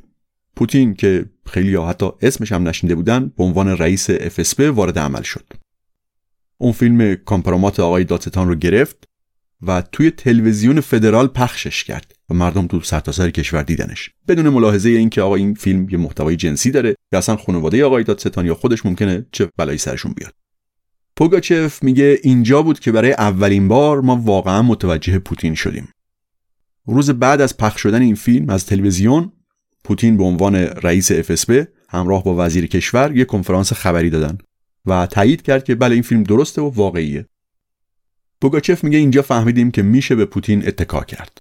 پوتین 0.56 0.94
که 0.94 1.26
خیلی 1.46 1.76
ها 1.76 1.90
حتی 1.90 2.10
اسمش 2.22 2.52
هم 2.52 2.68
نشنده 2.68 2.96
بودن 2.96 3.32
به 3.38 3.44
عنوان 3.44 3.68
رئیس 3.68 4.12
FSB 4.12 4.60
وارد 4.60 5.00
عمل 5.00 5.22
شد. 5.22 5.46
اون 6.58 6.72
فیلم 6.72 7.16
کامپرامات 7.16 7.80
آقای 7.80 8.04
دادستان 8.04 8.48
رو 8.48 8.56
گرفت 8.56 9.04
و 9.62 9.82
توی 9.82 10.12
تلویزیون 10.12 10.82
فدرال 10.82 11.28
پخشش 11.28 11.84
کرد. 11.84 12.16
و 12.32 12.34
مردم 12.34 12.68
تو 12.68 12.82
سرتاسر 12.82 13.30
کشور 13.30 13.64
دیدنش. 13.64 14.10
بدون 14.28 14.50
ملاحظه 14.50 14.90
اینکه 14.90 15.22
آقا 15.22 15.36
این 15.36 15.54
فیلم 15.54 15.90
یه 15.90 15.98
محتوای 15.98 16.36
جنسی 16.36 16.72
داره 16.72 16.96
یا 17.14 17.20
اصلا 17.20 17.36
خانواده 17.36 17.86
آقای 17.86 18.04
دادستان 18.04 18.46
یا 18.46 18.56
خودش 18.56 18.86
ممکنه 18.86 19.26
چه 19.32 19.50
بلایی 19.58 19.78
سرشون 19.78 20.14
بیاد. 20.14 20.34
پوگاچف 21.16 21.84
میگه 21.84 22.20
اینجا 22.24 22.62
بود 22.62 22.80
که 22.80 22.92
برای 22.92 23.12
اولین 23.12 23.68
بار 23.68 24.02
ما 24.02 24.16
واقعا 24.16 24.62
متوجه 24.62 25.20
پوتین 25.20 25.56
شدیم. 25.56 25.90
روز 26.86 27.10
بعد 27.10 27.42
از 27.42 27.58
پخش 27.58 27.82
شدن 27.82 28.02
این 28.02 28.16
فیلم 28.16 28.50
از 28.50 28.66
تلویزیون 28.66 29.32
پوتین 29.84 30.18
به 30.18 30.24
عنوان 30.24 30.56
رئیس 30.56 31.12
FSB 31.12 31.66
همراه 31.90 32.24
با 32.24 32.46
وزیر 32.46 32.68
کشور 32.68 33.12
یک 33.16 33.28
کنفرانس 33.28 33.74
خبری 33.74 34.10
دادن 34.10 34.38
و 34.86 35.06
تایید 35.06 35.42
کرد 35.42 35.64
که 35.64 35.76
بله 35.76 35.94
این 35.94 36.04
فیلم 36.04 36.24
درسته 36.24 36.62
و 36.62 36.70
واقعیه. 36.70 37.26
پوگاچف 38.42 38.84
میگه 38.84 38.98
اینجا 38.98 39.22
فهمیدیم 39.22 39.72
که 39.72 39.82
میشه 39.82 40.16
به 40.16 40.26
پوتین 40.26 40.68
اتکا 40.68 41.04
کرد. 41.04 41.41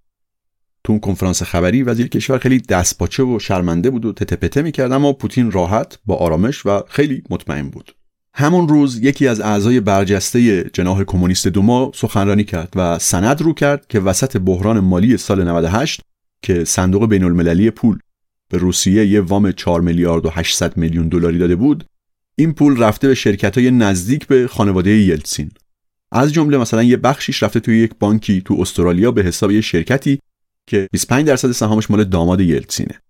تو 0.85 0.93
اون 0.93 1.01
کنفرانس 1.01 1.43
خبری 1.43 1.83
وزیر 1.83 2.09
کشور 2.09 2.39
خیلی 2.39 2.59
دستپاچه 2.59 3.23
و 3.23 3.39
شرمنده 3.39 3.91
بود 3.91 4.05
و 4.05 4.13
تتپته 4.13 4.63
می‌کرد 4.63 4.93
اما 4.93 5.13
پوتین 5.13 5.51
راحت 5.51 5.99
با 6.07 6.17
آرامش 6.17 6.67
و 6.67 6.83
خیلی 6.89 7.23
مطمئن 7.31 7.69
بود. 7.69 7.95
همون 8.35 8.69
روز 8.69 8.99
یکی 9.03 9.29
از 9.29 9.41
اعضای 9.41 9.81
برجسته 9.81 10.71
جناح 10.73 11.05
کمونیست 11.05 11.49
دوما 11.49 11.93
سخنرانی 11.95 12.45
کرد 12.45 12.73
و 12.77 12.99
سند 12.99 13.43
رو 13.43 13.55
کرد 13.55 13.87
که 13.87 14.01
وسط 14.01 14.37
بحران 14.37 14.81
مالی 14.81 15.17
سال 15.17 15.49
98 15.49 16.01
که 16.43 16.65
صندوق 16.65 17.09
بین 17.09 17.25
المللی 17.25 17.71
پول 17.71 17.99
به 18.51 18.59
روسیه 18.59 19.07
یه 19.07 19.21
وام 19.21 19.53
4 19.53 19.81
میلیارد 19.81 20.27
و 20.27 20.31
800 20.31 20.77
میلیون 20.77 21.09
دلاری 21.09 21.39
داده 21.39 21.57
بود 21.57 21.85
این 22.37 22.53
پول 22.53 22.83
رفته 22.83 23.09
به 23.09 23.15
شرکت 23.15 23.59
های 23.59 23.71
نزدیک 23.71 24.27
به 24.27 24.47
خانواده 24.49 24.91
یلتسین. 24.91 25.51
از 26.13 26.33
جمله 26.33 26.59
مثلا 26.59 26.83
یه 26.83 26.97
بخشیش 26.97 27.43
رفته 27.43 27.61
توی 27.61 27.79
یک 27.79 27.91
بانکی 27.99 28.41
تو 28.41 28.57
استرالیا 28.61 29.11
به 29.11 29.23
حساب 29.23 29.51
یه 29.51 29.61
شرکتی 29.61 30.19
که 30.71 30.89
25 30.93 31.27
درصد 31.27 31.53
سهامش 31.53 31.91
مال 31.91 32.05
داماد 32.05 32.41
یلتسینه. 32.41 33.01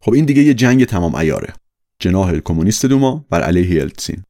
خب 0.00 0.12
این 0.12 0.24
دیگه 0.24 0.42
یه 0.42 0.54
جنگ 0.54 0.84
تمام 0.84 1.14
ایاره 1.14 1.52
جناح 1.98 2.38
کمونیست 2.38 2.86
دوما 2.86 3.26
بر 3.30 3.42
علیه 3.42 3.70
یلتسین. 3.70 4.22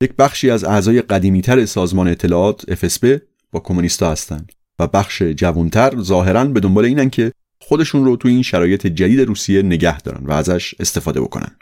یک 0.00 0.12
بخشی 0.12 0.50
از 0.50 0.64
اعضای 0.64 1.02
قدیمیتر 1.02 1.66
سازمان 1.66 2.08
اطلاعات 2.08 2.74
FSB 2.74 3.18
با 3.52 3.60
کمونیستا 3.60 4.12
هستند 4.12 4.52
و 4.78 4.86
بخش 4.86 5.22
جوانتر 5.22 6.02
ظاهرا 6.02 6.44
به 6.44 6.60
دنبال 6.60 6.84
اینن 6.84 7.10
که 7.10 7.32
خودشون 7.60 8.04
رو 8.04 8.16
تو 8.16 8.28
این 8.28 8.42
شرایط 8.42 8.86
جدید 8.86 9.20
روسیه 9.20 9.62
نگه 9.62 10.00
دارن 10.00 10.26
و 10.26 10.32
ازش 10.32 10.74
استفاده 10.80 11.20
بکنن. 11.20 11.56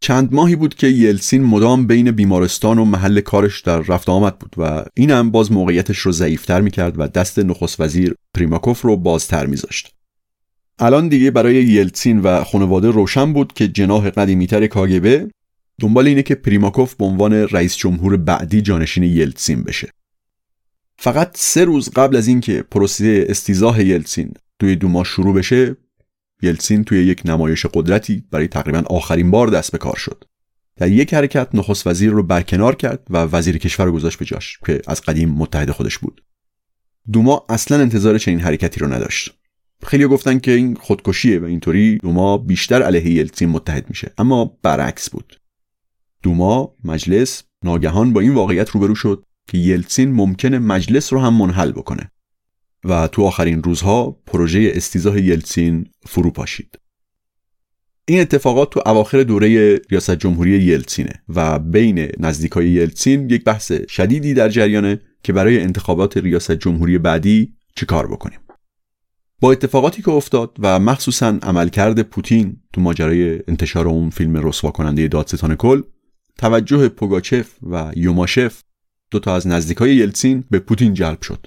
چند 0.00 0.32
ماهی 0.32 0.56
بود 0.56 0.74
که 0.74 0.86
یلسین 0.86 1.44
مدام 1.44 1.86
بین 1.86 2.10
بیمارستان 2.10 2.78
و 2.78 2.84
محل 2.84 3.20
کارش 3.20 3.60
در 3.60 3.78
رفت 3.78 4.08
آمد 4.08 4.38
بود 4.38 4.54
و 4.58 4.84
اینم 4.94 5.30
باز 5.30 5.52
موقعیتش 5.52 5.98
رو 5.98 6.12
ضعیفتر 6.12 6.60
می‌کرد 6.60 6.94
و 6.98 7.08
دست 7.08 7.38
نخست 7.38 7.80
وزیر 7.80 8.14
پریماکوف 8.34 8.82
رو 8.82 8.96
بازتر 8.96 9.46
میذاشت. 9.46 9.92
الان 10.78 11.08
دیگه 11.08 11.30
برای 11.30 11.64
یلتسین 11.64 12.20
و 12.20 12.44
خانواده 12.44 12.90
روشن 12.90 13.32
بود 13.32 13.52
که 13.52 13.68
جناح 13.68 14.10
قدیمیتر 14.10 14.66
کاگبه 14.66 15.30
دنبال 15.80 16.06
اینه 16.06 16.22
که 16.22 16.34
پریماکوف 16.34 16.94
به 16.94 17.04
عنوان 17.04 17.32
رئیس 17.32 17.76
جمهور 17.76 18.16
بعدی 18.16 18.62
جانشین 18.62 19.02
یلتسین 19.02 19.62
بشه. 19.62 19.90
فقط 20.98 21.36
سه 21.36 21.64
روز 21.64 21.90
قبل 21.90 22.16
از 22.16 22.28
اینکه 22.28 22.64
پروسه 22.70 23.26
استیزاه 23.28 23.84
یلتسین 23.84 24.32
توی 24.60 24.76
دوما 24.76 25.04
شروع 25.04 25.34
بشه 25.34 25.76
یلسین 26.42 26.84
توی 26.84 27.04
یک 27.04 27.22
نمایش 27.24 27.66
قدرتی 27.66 28.24
برای 28.30 28.48
تقریبا 28.48 28.84
آخرین 28.90 29.30
بار 29.30 29.48
دست 29.48 29.72
به 29.72 29.78
کار 29.78 29.96
شد. 29.96 30.24
در 30.76 30.88
یک 30.88 31.14
حرکت 31.14 31.48
نخست 31.54 31.86
وزیر 31.86 32.10
رو 32.10 32.22
برکنار 32.22 32.74
کرد 32.74 33.06
و 33.10 33.16
وزیر 33.16 33.58
کشور 33.58 33.86
رو 33.86 33.92
گذاشت 33.92 34.18
به 34.18 34.24
جاش 34.24 34.58
که 34.66 34.82
از 34.86 35.00
قدیم 35.00 35.30
متحد 35.30 35.70
خودش 35.70 35.98
بود. 35.98 36.24
دوما 37.12 37.46
اصلا 37.48 37.80
انتظار 37.80 38.18
چنین 38.18 38.40
حرکتی 38.40 38.80
رو 38.80 38.92
نداشت. 38.92 39.34
خیلی 39.82 40.06
گفتن 40.06 40.38
که 40.38 40.52
این 40.52 40.74
خودکشیه 40.74 41.38
و 41.38 41.44
اینطوری 41.44 41.98
دوما 41.98 42.38
بیشتر 42.38 42.82
علیه 42.82 43.10
یلتسین 43.10 43.48
متحد 43.48 43.88
میشه 43.88 44.12
اما 44.18 44.58
برعکس 44.62 45.10
بود. 45.10 45.40
دوما 46.22 46.74
مجلس 46.84 47.42
ناگهان 47.64 48.12
با 48.12 48.20
این 48.20 48.34
واقعیت 48.34 48.70
روبرو 48.70 48.94
شد 48.94 49.24
که 49.48 49.58
یلتسین 49.58 50.12
ممکنه 50.12 50.58
مجلس 50.58 51.12
رو 51.12 51.20
هم 51.20 51.34
منحل 51.34 51.72
بکنه. 51.72 52.10
و 52.88 53.08
تو 53.08 53.22
آخرین 53.22 53.62
روزها 53.62 54.10
پروژه 54.26 54.72
استیزاه 54.74 55.20
یلتسین 55.20 55.86
فرو 56.06 56.30
پاشید. 56.30 56.78
این 58.08 58.20
اتفاقات 58.20 58.70
تو 58.72 58.82
اواخر 58.86 59.22
دوره 59.22 59.80
ریاست 59.90 60.10
جمهوری 60.10 60.50
یلتسینه 60.50 61.12
و 61.28 61.58
بین 61.58 62.08
نزدیکای 62.18 62.70
یلتسین 62.70 63.30
یک 63.30 63.44
بحث 63.44 63.72
شدیدی 63.72 64.34
در 64.34 64.48
جریانه 64.48 65.00
که 65.22 65.32
برای 65.32 65.60
انتخابات 65.60 66.16
ریاست 66.16 66.52
جمهوری 66.52 66.98
بعدی 66.98 67.54
چیکار 67.76 68.06
بکنیم. 68.06 68.38
با 69.40 69.52
اتفاقاتی 69.52 70.02
که 70.02 70.10
افتاد 70.10 70.56
و 70.58 70.78
مخصوصا 70.78 71.38
عملکرد 71.42 72.02
پوتین 72.02 72.56
تو 72.72 72.80
ماجرای 72.80 73.40
انتشار 73.48 73.88
اون 73.88 74.10
فیلم 74.10 74.36
رسوا 74.48 74.70
کننده 74.70 75.08
دادستان 75.08 75.54
کل 75.54 75.82
توجه 76.38 76.88
پوگاچف 76.88 77.50
و 77.62 77.92
یوماشف 77.96 78.60
دوتا 79.10 79.34
از 79.34 79.46
نزدیکای 79.46 79.96
یلتسین 79.96 80.44
به 80.50 80.58
پوتین 80.58 80.94
جلب 80.94 81.22
شد 81.22 81.46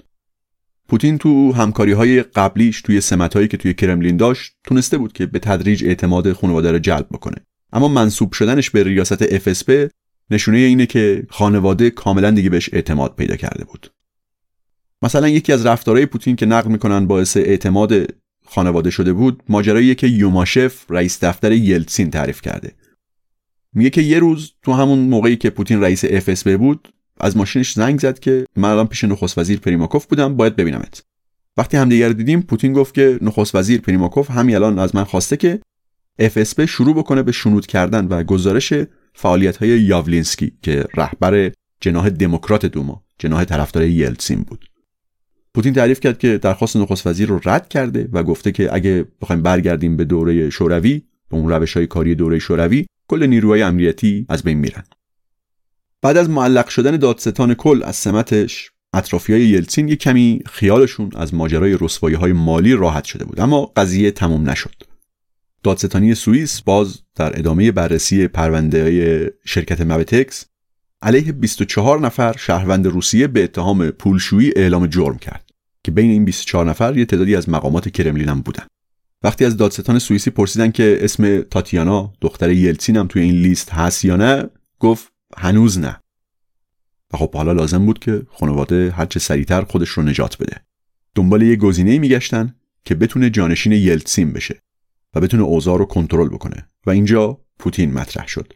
پوتین 0.89 1.17
تو 1.17 1.51
همکاری 1.51 1.91
های 1.91 2.23
قبلیش 2.23 2.81
توی 2.81 3.01
سمت 3.01 3.33
هایی 3.33 3.47
که 3.47 3.57
توی 3.57 3.73
کرملین 3.73 4.17
داشت 4.17 4.53
تونسته 4.63 4.97
بود 4.97 5.13
که 5.13 5.25
به 5.25 5.39
تدریج 5.39 5.85
اعتماد 5.85 6.33
خانواده 6.33 6.71
رو 6.71 6.79
جلب 6.79 7.07
بکنه. 7.11 7.35
اما 7.73 7.87
منصوب 7.87 8.33
شدنش 8.33 8.69
به 8.69 8.83
ریاست 8.83 9.37
FSB 9.37 9.91
نشونه 10.31 10.57
اینه 10.57 10.85
که 10.85 11.23
خانواده 11.29 11.89
کاملا 11.89 12.31
دیگه 12.31 12.49
بهش 12.49 12.69
اعتماد 12.73 13.15
پیدا 13.15 13.35
کرده 13.35 13.65
بود. 13.65 13.91
مثلا 15.01 15.29
یکی 15.29 15.53
از 15.53 15.65
رفتارهای 15.65 16.05
پوتین 16.05 16.35
که 16.35 16.45
نقل 16.45 16.71
می‌کنن 16.71 17.07
باعث 17.07 17.37
اعتماد 17.37 17.93
خانواده 18.45 18.89
شده 18.89 19.13
بود 19.13 19.43
ماجرایی 19.49 19.95
که 19.95 20.07
یوماشف 20.07 20.85
رئیس 20.89 21.23
دفتر 21.23 21.51
یلتسین 21.51 22.11
تعریف 22.11 22.41
کرده. 22.41 22.71
میگه 23.73 23.89
که 23.89 24.01
یه 24.01 24.19
روز 24.19 24.53
تو 24.61 24.73
همون 24.73 24.99
موقعی 24.99 25.35
که 25.35 25.49
پوتین 25.49 25.81
رئیس 25.81 26.05
FSB 26.05 26.47
بود 26.47 26.93
از 27.19 27.37
ماشینش 27.37 27.73
زنگ 27.73 27.99
زد 27.99 28.19
که 28.19 28.45
من 28.55 28.69
الان 28.69 28.87
پیش 28.87 29.03
نخست 29.03 29.37
وزیر 29.37 29.59
پریماکوف 29.59 30.05
بودم 30.05 30.35
باید 30.35 30.55
ببینمت. 30.55 31.03
وقتی 31.57 31.77
همدیگر 31.77 32.09
دیدیم 32.09 32.41
پوتین 32.41 32.73
گفت 32.73 32.93
که 32.93 33.19
نخست 33.21 33.55
وزیر 33.55 33.81
پریماکوف 33.81 34.31
همین 34.31 34.55
الان 34.55 34.79
از 34.79 34.95
من 34.95 35.03
خواسته 35.03 35.37
که 35.37 35.59
FSB 36.21 36.61
شروع 36.61 36.95
بکنه 36.95 37.23
به 37.23 37.31
شنود 37.31 37.65
کردن 37.65 38.05
و 38.07 38.23
گزارش 38.23 38.73
فعالیت 39.13 39.57
های 39.57 39.69
یاولینسکی 39.69 40.51
که 40.61 40.85
رهبر 40.97 41.51
جناح 41.81 42.09
دموکرات 42.09 42.65
دوما 42.65 43.03
جناح 43.19 43.43
طرفدار 43.43 43.83
یلتسین 43.83 44.41
بود. 44.41 44.65
پوتین 45.53 45.73
تعریف 45.73 45.99
کرد 45.99 46.17
که 46.17 46.37
درخواست 46.37 46.77
نخست 46.77 47.07
وزیر 47.07 47.29
رو 47.29 47.39
رد 47.45 47.69
کرده 47.69 48.09
و 48.13 48.23
گفته 48.23 48.51
که 48.51 48.75
اگه 48.75 49.05
بخوایم 49.21 49.41
برگردیم 49.41 49.97
به 49.97 50.05
دوره 50.05 50.49
شوروی 50.49 51.01
به 51.29 51.37
اون 51.37 51.49
روش 51.49 51.77
های 51.77 51.87
کاری 51.87 52.15
دوره 52.15 52.39
شوروی 52.39 52.85
کل 53.07 53.27
نیروهای 53.27 53.61
امنیتی 53.61 54.25
از 54.29 54.43
بین 54.43 54.57
میرن. 54.57 54.83
بعد 56.01 56.17
از 56.17 56.29
معلق 56.29 56.67
شدن 56.67 56.97
دادستان 56.97 57.53
کل 57.53 57.81
از 57.83 57.95
سمتش 57.95 58.71
اطرافی 58.93 59.33
های 59.33 59.47
یلتسین 59.47 59.87
یک 59.87 59.99
کمی 59.99 60.41
خیالشون 60.45 61.11
از 61.15 61.33
ماجرای 61.33 61.77
رسوایی 61.81 62.15
های 62.15 62.33
مالی 62.33 62.73
راحت 62.73 63.03
شده 63.03 63.25
بود 63.25 63.39
اما 63.39 63.65
قضیه 63.65 64.11
تموم 64.11 64.49
نشد. 64.49 64.75
دادستانی 65.63 66.15
سوئیس 66.15 66.61
باز 66.61 66.99
در 67.15 67.39
ادامه 67.39 67.71
بررسی 67.71 68.27
پرونده 68.27 68.83
های 68.83 69.29
شرکت 69.45 69.81
مبتکس 69.81 70.45
علیه 71.01 71.31
24 71.31 71.99
نفر 71.99 72.35
شهروند 72.37 72.87
روسیه 72.87 73.27
به 73.27 73.43
اتهام 73.43 73.89
پولشویی 73.89 74.53
اعلام 74.55 74.87
جرم 74.87 75.17
کرد 75.17 75.49
که 75.83 75.91
بین 75.91 76.11
این 76.11 76.25
24 76.25 76.65
نفر 76.65 76.97
یه 76.97 77.05
تعدادی 77.05 77.35
از 77.35 77.49
مقامات 77.49 77.89
کرملین 77.89 78.29
هم 78.29 78.41
بودن. 78.41 78.63
وقتی 79.23 79.45
از 79.45 79.57
دادستان 79.57 79.99
سوئیسی 79.99 80.29
پرسیدن 80.29 80.71
که 80.71 80.97
اسم 81.01 81.41
تاتیانا 81.41 82.13
دختر 82.21 82.51
یلتسین 82.51 82.97
هم 82.97 83.07
توی 83.07 83.21
این 83.21 83.35
لیست 83.35 83.69
هست 83.69 84.05
یا 84.05 84.15
نه 84.15 84.49
گفت 84.79 85.11
هنوز 85.37 85.79
نه. 85.79 85.99
و 87.13 87.17
خب 87.17 87.35
حالا 87.35 87.51
لازم 87.51 87.85
بود 87.85 87.99
که 87.99 88.21
خانواده 88.29 88.91
هرچه 88.91 89.19
سریعتر 89.19 89.61
خودش 89.61 89.89
رو 89.89 90.03
نجات 90.03 90.37
بده. 90.37 90.61
دنبال 91.15 91.41
یه 91.41 91.55
گزینه 91.55 91.99
میگشتن 91.99 92.55
که 92.85 92.95
بتونه 92.95 93.29
جانشین 93.29 93.71
یلتسین 93.71 94.33
بشه 94.33 94.61
و 95.15 95.21
بتونه 95.21 95.43
اوضاع 95.43 95.77
رو 95.77 95.85
کنترل 95.85 96.29
بکنه. 96.29 96.69
و 96.85 96.89
اینجا 96.89 97.41
پوتین 97.59 97.93
مطرح 97.93 98.27
شد. 98.27 98.53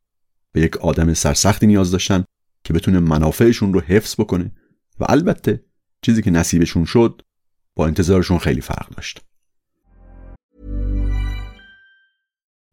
به 0.51 0.61
یک 0.61 0.77
آدم 0.77 1.13
سرسختی 1.13 1.67
نیاز 1.67 1.91
داشتن 1.91 2.23
که 2.63 2.73
بتونه 2.73 2.99
منافعشون 2.99 3.73
رو 3.73 3.81
حفظ 3.81 4.15
بکنه. 4.19 4.51
و 4.99 5.05
البته 5.09 5.63
چیزی 6.01 6.21
که 6.21 6.31
نصیبشون 6.31 6.85
شد 6.85 7.21
با 7.75 7.87
انتظارشون 7.87 8.37
خیلی 8.37 8.61
فرق 8.61 8.89
داشت. 8.89 9.21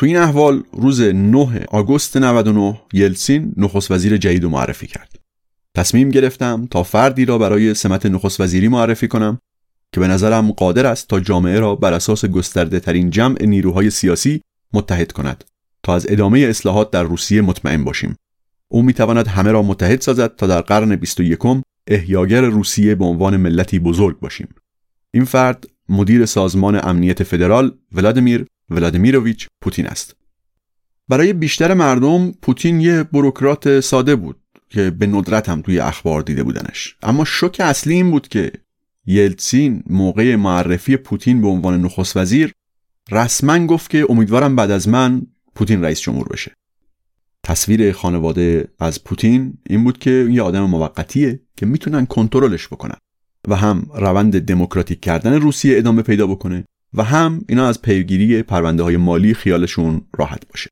تو 0.00 0.06
این 0.06 0.16
احوال 0.16 0.62
روز 0.72 1.00
9 1.00 1.64
آگوست 1.70 2.16
99 2.16 2.80
یلسین 2.92 3.54
نخست 3.56 3.90
وزیر 3.90 4.16
جدید 4.16 4.44
معرفی 4.44 4.86
کرد. 4.86 5.18
تصمیم 5.74 6.10
گرفتم 6.10 6.68
تا 6.70 6.82
فردی 6.82 7.24
را 7.24 7.38
برای 7.38 7.74
سمت 7.74 8.06
نخست 8.06 8.40
وزیری 8.40 8.68
معرفی 8.68 9.08
کنم 9.08 9.38
که 9.92 10.00
به 10.00 10.08
نظرم 10.08 10.52
قادر 10.52 10.86
است 10.86 11.08
تا 11.08 11.20
جامعه 11.20 11.60
را 11.60 11.74
بر 11.74 11.92
اساس 11.92 12.24
گسترده 12.24 12.80
ترین 12.80 13.10
جمع 13.10 13.44
نیروهای 13.44 13.90
سیاسی 13.90 14.40
متحد 14.72 15.12
کند 15.12 15.44
تا 15.82 15.94
از 15.94 16.06
ادامه 16.08 16.38
اصلاحات 16.38 16.90
در 16.90 17.02
روسیه 17.02 17.42
مطمئن 17.42 17.84
باشیم. 17.84 18.16
او 18.68 18.82
می 18.82 18.92
تواند 18.92 19.28
همه 19.28 19.52
را 19.52 19.62
متحد 19.62 20.00
سازد 20.00 20.36
تا 20.36 20.46
در 20.46 20.60
قرن 20.60 20.96
21 20.96 21.38
احیاگر 21.86 22.40
روسیه 22.40 22.94
به 22.94 23.04
عنوان 23.04 23.36
ملتی 23.36 23.78
بزرگ 23.78 24.18
باشیم. 24.18 24.48
این 25.10 25.24
فرد 25.24 25.66
مدیر 25.88 26.26
سازمان 26.26 26.80
امنیت 26.82 27.22
فدرال 27.22 27.72
ولادیمیر 27.92 28.46
ولادیمیروویچ 28.70 29.48
پوتین 29.60 29.86
است. 29.86 30.16
برای 31.08 31.32
بیشتر 31.32 31.74
مردم 31.74 32.32
پوتین 32.42 32.80
یه 32.80 33.02
بروکرات 33.02 33.80
ساده 33.80 34.16
بود 34.16 34.36
که 34.68 34.90
به 34.90 35.06
ندرت 35.06 35.48
هم 35.48 35.62
توی 35.62 35.80
اخبار 35.80 36.22
دیده 36.22 36.42
بودنش. 36.42 36.96
اما 37.02 37.24
شوک 37.24 37.60
اصلی 37.60 37.94
این 37.94 38.10
بود 38.10 38.28
که 38.28 38.52
یلتسین 39.06 39.82
موقع 39.86 40.36
معرفی 40.36 40.96
پوتین 40.96 41.40
به 41.42 41.48
عنوان 41.48 41.80
نخست 41.80 42.16
وزیر 42.16 42.52
رسما 43.10 43.66
گفت 43.66 43.90
که 43.90 44.06
امیدوارم 44.08 44.56
بعد 44.56 44.70
از 44.70 44.88
من 44.88 45.22
پوتین 45.54 45.84
رئیس 45.84 46.00
جمهور 46.00 46.28
بشه. 46.28 46.56
تصویر 47.42 47.92
خانواده 47.92 48.68
از 48.78 49.04
پوتین 49.04 49.58
این 49.66 49.84
بود 49.84 49.98
که 49.98 50.28
یه 50.30 50.42
آدم 50.42 50.64
موقتیه 50.64 51.40
که 51.56 51.66
می‌تونن 51.66 52.06
کنترلش 52.06 52.68
بکنن 52.68 52.96
و 53.48 53.56
هم 53.56 53.86
روند 53.94 54.40
دموکراتیک 54.40 55.00
کردن 55.00 55.40
روسیه 55.40 55.78
ادامه 55.78 56.02
پیدا 56.02 56.26
بکنه. 56.26 56.64
و 56.94 57.04
هم 57.04 57.44
اینا 57.48 57.68
از 57.68 57.82
پیگیری 57.82 58.42
پرونده 58.42 58.82
های 58.82 58.96
مالی 58.96 59.34
خیالشون 59.34 60.00
راحت 60.18 60.48
باشه. 60.48 60.70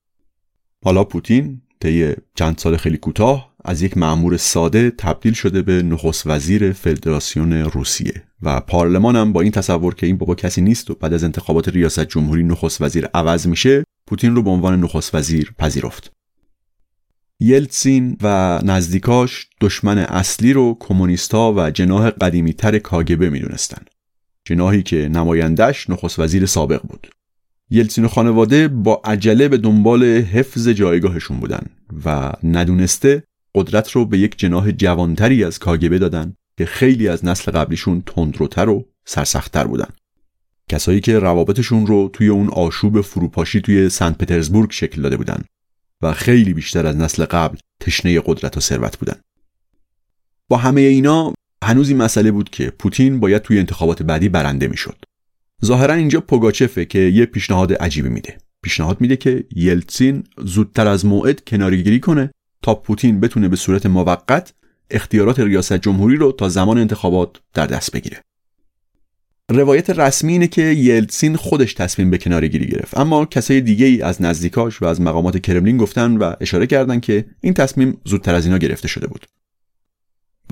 حالا 0.85 1.05
پوتین 1.05 1.61
طی 1.81 2.15
چند 2.35 2.59
سال 2.59 2.77
خیلی 2.77 2.97
کوتاه 2.97 3.55
از 3.65 3.83
یک 3.83 3.97
معمور 3.97 4.37
ساده 4.37 4.91
تبدیل 4.91 5.33
شده 5.33 5.63
به 5.63 5.83
نخست 5.83 6.27
وزیر 6.27 6.73
فدراسیون 6.73 7.53
روسیه 7.53 8.23
و 8.43 8.61
پارلمان 8.61 9.17
هم 9.17 9.33
با 9.33 9.41
این 9.41 9.53
تصور 9.53 9.95
که 9.95 10.07
این 10.07 10.19
بابا 10.19 10.35
کسی 10.35 10.61
نیست 10.61 10.91
و 10.91 10.95
بعد 10.95 11.15
از 11.15 11.25
انتخابات 11.25 11.69
ریاست 11.69 12.05
جمهوری 12.05 12.45
نخست 12.45 12.81
وزیر 12.83 13.07
عوض 13.07 13.47
میشه 13.47 13.85
پوتین 14.07 14.35
رو 14.35 14.43
به 14.43 14.51
عنوان 14.51 14.81
نخست 14.81 15.15
وزیر 15.15 15.53
پذیرفت. 15.59 16.13
یلتسین 17.41 18.17
و 18.23 18.61
نزدیکاش 18.65 19.49
دشمن 19.61 19.99
اصلی 19.99 20.53
رو 20.53 20.77
کمونیستا 20.81 21.53
و 21.57 21.71
جناح 21.71 22.11
قدیمی 22.11 22.53
تر 22.53 22.79
کاگبه 22.79 23.31
می‌دونستن. 23.31 23.83
جناحی 24.49 24.83
که 24.83 25.09
نمایندش 25.09 25.91
نخست 25.91 26.19
وزیر 26.19 26.47
سابق 26.47 26.83
بود. 26.83 27.11
یلتسین 27.71 28.05
و 28.05 28.09
خانواده 28.09 28.69
با 28.69 29.01
عجله 29.05 29.49
به 29.49 29.57
دنبال 29.57 30.05
حفظ 30.05 30.69
جایگاهشون 30.69 31.41
بودن 31.41 31.67
و 32.05 32.33
ندونسته 32.43 33.23
قدرت 33.55 33.91
رو 33.91 34.05
به 34.05 34.19
یک 34.19 34.39
جناح 34.39 34.71
جوانتری 34.71 35.45
از 35.45 35.59
کاگبه 35.59 35.99
دادن 35.99 36.35
که 36.59 36.67
خیلی 36.67 37.09
از 37.09 37.25
نسل 37.25 37.53
قبلیشون 37.53 38.03
تندروتر 38.07 38.69
و 38.69 38.85
سرسختتر 39.05 39.65
بودن. 39.65 39.89
کسایی 40.69 41.01
که 41.01 41.19
روابطشون 41.19 41.87
رو 41.87 42.11
توی 42.13 42.29
اون 42.29 42.49
آشوب 42.49 43.01
فروپاشی 43.01 43.61
توی 43.61 43.89
سنت 43.89 44.19
پترزبورگ 44.19 44.71
شکل 44.73 45.03
داده 45.03 45.17
بودن 45.17 45.45
و 46.03 46.13
خیلی 46.13 46.55
بیشتر 46.55 46.87
از 46.87 46.97
نسل 46.97 47.25
قبل 47.25 47.59
تشنه 47.81 48.21
قدرت 48.21 48.57
و 48.57 48.61
ثروت 48.61 48.97
بودن. 48.97 49.21
با 50.49 50.57
همه 50.57 50.81
اینا 50.81 51.33
هنوز 51.65 51.89
این 51.89 51.99
مسئله 51.99 52.31
بود 52.31 52.51
که 52.51 52.71
پوتین 52.71 53.21
باید 53.21 53.43
توی 53.43 53.59
انتخابات 53.59 54.03
بعدی 54.03 54.29
برنده 54.29 54.69
می‌شد. 54.69 54.97
ظاهرا 55.65 55.95
اینجا 55.95 56.21
پوگاچفه 56.21 56.85
که 56.85 56.99
یه 56.99 57.27
پیشنهاد 57.27 57.73
عجیبی 57.73 58.09
میده. 58.09 58.39
پیشنهاد 58.63 59.01
میده 59.01 59.17
که 59.17 59.45
یلتسین 59.57 60.25
زودتر 60.45 60.87
از 60.87 61.07
موعد 61.07 61.45
کنارگیری 61.45 62.01
کنه 62.01 62.31
تا 62.63 62.75
پوتین 62.75 63.21
بتونه 63.21 63.49
به 63.49 63.57
صورت 63.57 63.87
موقت 63.87 64.53
اختیارات 64.91 65.41
ریاست 65.41 65.73
جمهوری 65.73 66.17
رو 66.17 66.33
تا 66.33 66.49
زمان 66.49 66.79
انتخابات 66.79 67.37
در 67.55 67.67
دست 67.67 67.93
بگیره. 67.93 68.23
روایت 69.51 69.91
رسمی 69.91 70.33
اینه 70.33 70.47
که 70.47 70.63
یلتسین 70.63 71.37
خودش 71.37 71.75
تصمیم 71.75 72.11
به 72.11 72.19
کنارگیری 72.19 72.67
گرفت. 72.67 72.99
اما 72.99 73.25
کسای 73.25 73.61
دیگه 73.61 73.87
ای 73.87 74.03
از 74.03 74.23
نزدیکاش 74.23 74.83
و 74.83 74.85
از 74.85 75.01
مقامات 75.01 75.39
کرملین 75.39 75.77
گفتن 75.77 76.17
و 76.17 76.33
اشاره 76.41 76.67
کردن 76.67 77.01
که 77.01 77.25
این 77.41 77.55
تصمیم 77.55 78.01
زودتر 78.05 78.35
از 78.35 78.45
اینا 78.45 78.59
گرفته 78.59 78.89
شده 78.89 79.07
بود. 79.07 79.27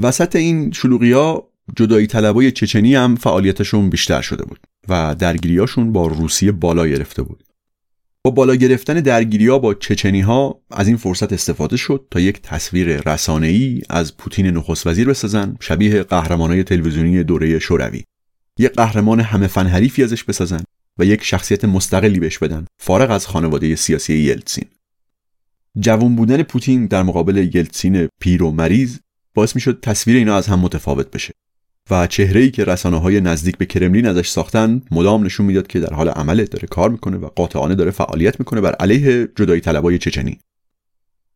وسط 0.03 0.37
این 0.37 0.73
ها 1.13 1.49
جدایی 1.77 2.07
طلبای 2.07 2.53
چچنی 2.53 2.95
هم 2.95 3.17
فعالیتشون 3.17 3.91
بیشتر 3.91 4.21
شده 4.21 4.45
بود 4.45 4.59
و 4.89 5.15
درگیریاشون 5.19 5.93
با 5.93 6.07
روسیه 6.07 6.53
بالا 6.53 6.87
گرفته 6.87 7.23
بود. 7.23 7.45
با 8.25 8.31
بالا 8.31 8.55
گرفتن 8.55 8.95
درگیری 8.95 9.47
ها 9.47 9.59
با 9.59 9.75
چچنی 9.75 10.21
ها 10.21 10.61
از 10.71 10.89
این 10.89 10.97
فرصت 10.97 11.33
استفاده 11.33 11.77
شد 11.77 12.07
تا 12.11 12.21
یک 12.21 12.43
تصویر 12.43 13.11
رسانه‌ای 13.11 13.83
از 13.91 14.17
پوتین 14.17 14.47
نخست 14.47 14.87
وزیر 14.87 15.09
بسازن 15.09 15.57
شبیه 15.61 16.03
قهرمانای 16.03 16.65
تلویزیونی 16.65 17.25
دوره 17.25 17.59
شوروی. 17.59 18.05
یک 18.59 18.73
قهرمان 18.73 19.21
همه 19.21 19.47
فن 19.47 19.67
حریفی 19.67 20.03
ازش 20.03 20.25
بسازن 20.25 20.65
و 20.99 21.05
یک 21.05 21.25
شخصیت 21.25 21.65
مستقلی 21.65 22.21
بهش 22.21 22.39
بدن 22.39 22.67
فارغ 22.79 23.11
از 23.11 23.27
خانواده 23.27 23.77
سیاسی 23.77 24.15
یلتسین. 24.15 24.65
جوان 25.81 26.17
بودن 26.17 26.43
پوتین 26.43 26.87
در 26.87 27.03
مقابل 27.03 27.37
یلتسین 27.37 28.09
پیر 28.21 28.43
و 28.43 28.51
مریض 28.51 28.99
باعث 29.37 29.55
می‌شد 29.55 29.79
تصویر 29.83 30.17
اینا 30.17 30.37
از 30.37 30.47
هم 30.47 30.59
متفاوت 30.59 31.11
بشه. 31.11 31.33
و 31.91 32.07
چهره 32.07 32.41
ای 32.41 32.51
که 32.51 32.65
رسانه 32.65 33.01
های 33.01 33.21
نزدیک 33.21 33.59
به 33.59 33.67
کرملین 33.67 34.07
ازش 34.07 34.29
ساختن 34.29 34.83
مدام 34.91 35.25
نشون 35.25 35.47
می‌داد 35.47 35.67
که 35.67 35.81
در 35.81 35.95
حال 35.95 36.09
عمله 36.09 36.45
داره 36.45 36.69
کار 36.69 36.91
می‌کنه 36.91 37.17
و 37.17 37.27
قاطعانه 37.27 37.75
داره 37.75 37.91
فعالیت 37.91 38.41
می‌کنه 38.41 38.61
بر 38.61 38.73
علیه 38.73 39.29
جدایی 39.37 39.61
طلبای 39.61 39.99
چچنی. 39.99 40.39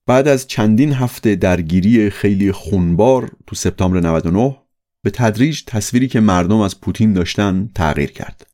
بعد 0.06 0.28
از 0.28 0.46
چندین 0.46 0.92
هفته 0.92 1.34
درگیری 1.36 2.10
خیلی 2.10 2.52
خونبار 2.52 3.30
تو 3.46 3.56
سپتامبر 3.56 4.00
99 4.00 4.56
به 5.04 5.10
تدریج 5.10 5.62
تصویری 5.66 6.08
که 6.08 6.20
مردم 6.20 6.58
از 6.58 6.80
پوتین 6.80 7.12
داشتن 7.12 7.70
تغییر 7.74 8.10
کرد. 8.10 8.46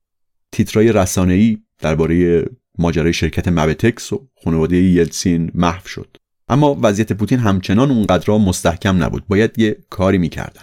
تیترای 0.52 0.92
رسانه‌ای 0.92 1.58
درباره 1.78 2.44
ماجرای 2.78 3.12
شرکت 3.12 3.48
مبتکس 3.48 4.12
و 4.12 4.28
خانواده 4.44 4.76
یلسین 4.76 5.50
محو 5.54 5.88
شد. 5.88 6.16
اما 6.48 6.78
وضعیت 6.82 7.12
پوتین 7.12 7.38
همچنان 7.38 7.90
اونقدر 7.90 8.38
مستحکم 8.38 9.02
نبود. 9.02 9.26
باید 9.28 9.58
یه 9.58 9.78
کاری 9.90 10.18
می‌کردن. 10.18 10.62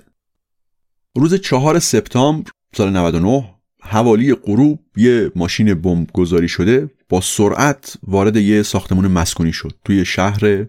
روز 1.15 1.35
چهار 1.35 1.79
سپتامبر 1.79 2.51
سال 2.75 2.89
99 2.89 3.49
حوالی 3.81 4.33
غروب 4.33 4.79
یه 4.97 5.31
ماشین 5.35 5.73
بمب 5.73 6.11
گذاری 6.13 6.47
شده 6.47 6.89
با 7.09 7.21
سرعت 7.21 7.97
وارد 8.03 8.35
یه 8.35 8.63
ساختمان 8.63 9.07
مسکونی 9.07 9.53
شد 9.53 9.73
توی 9.85 10.05
شهر 10.05 10.65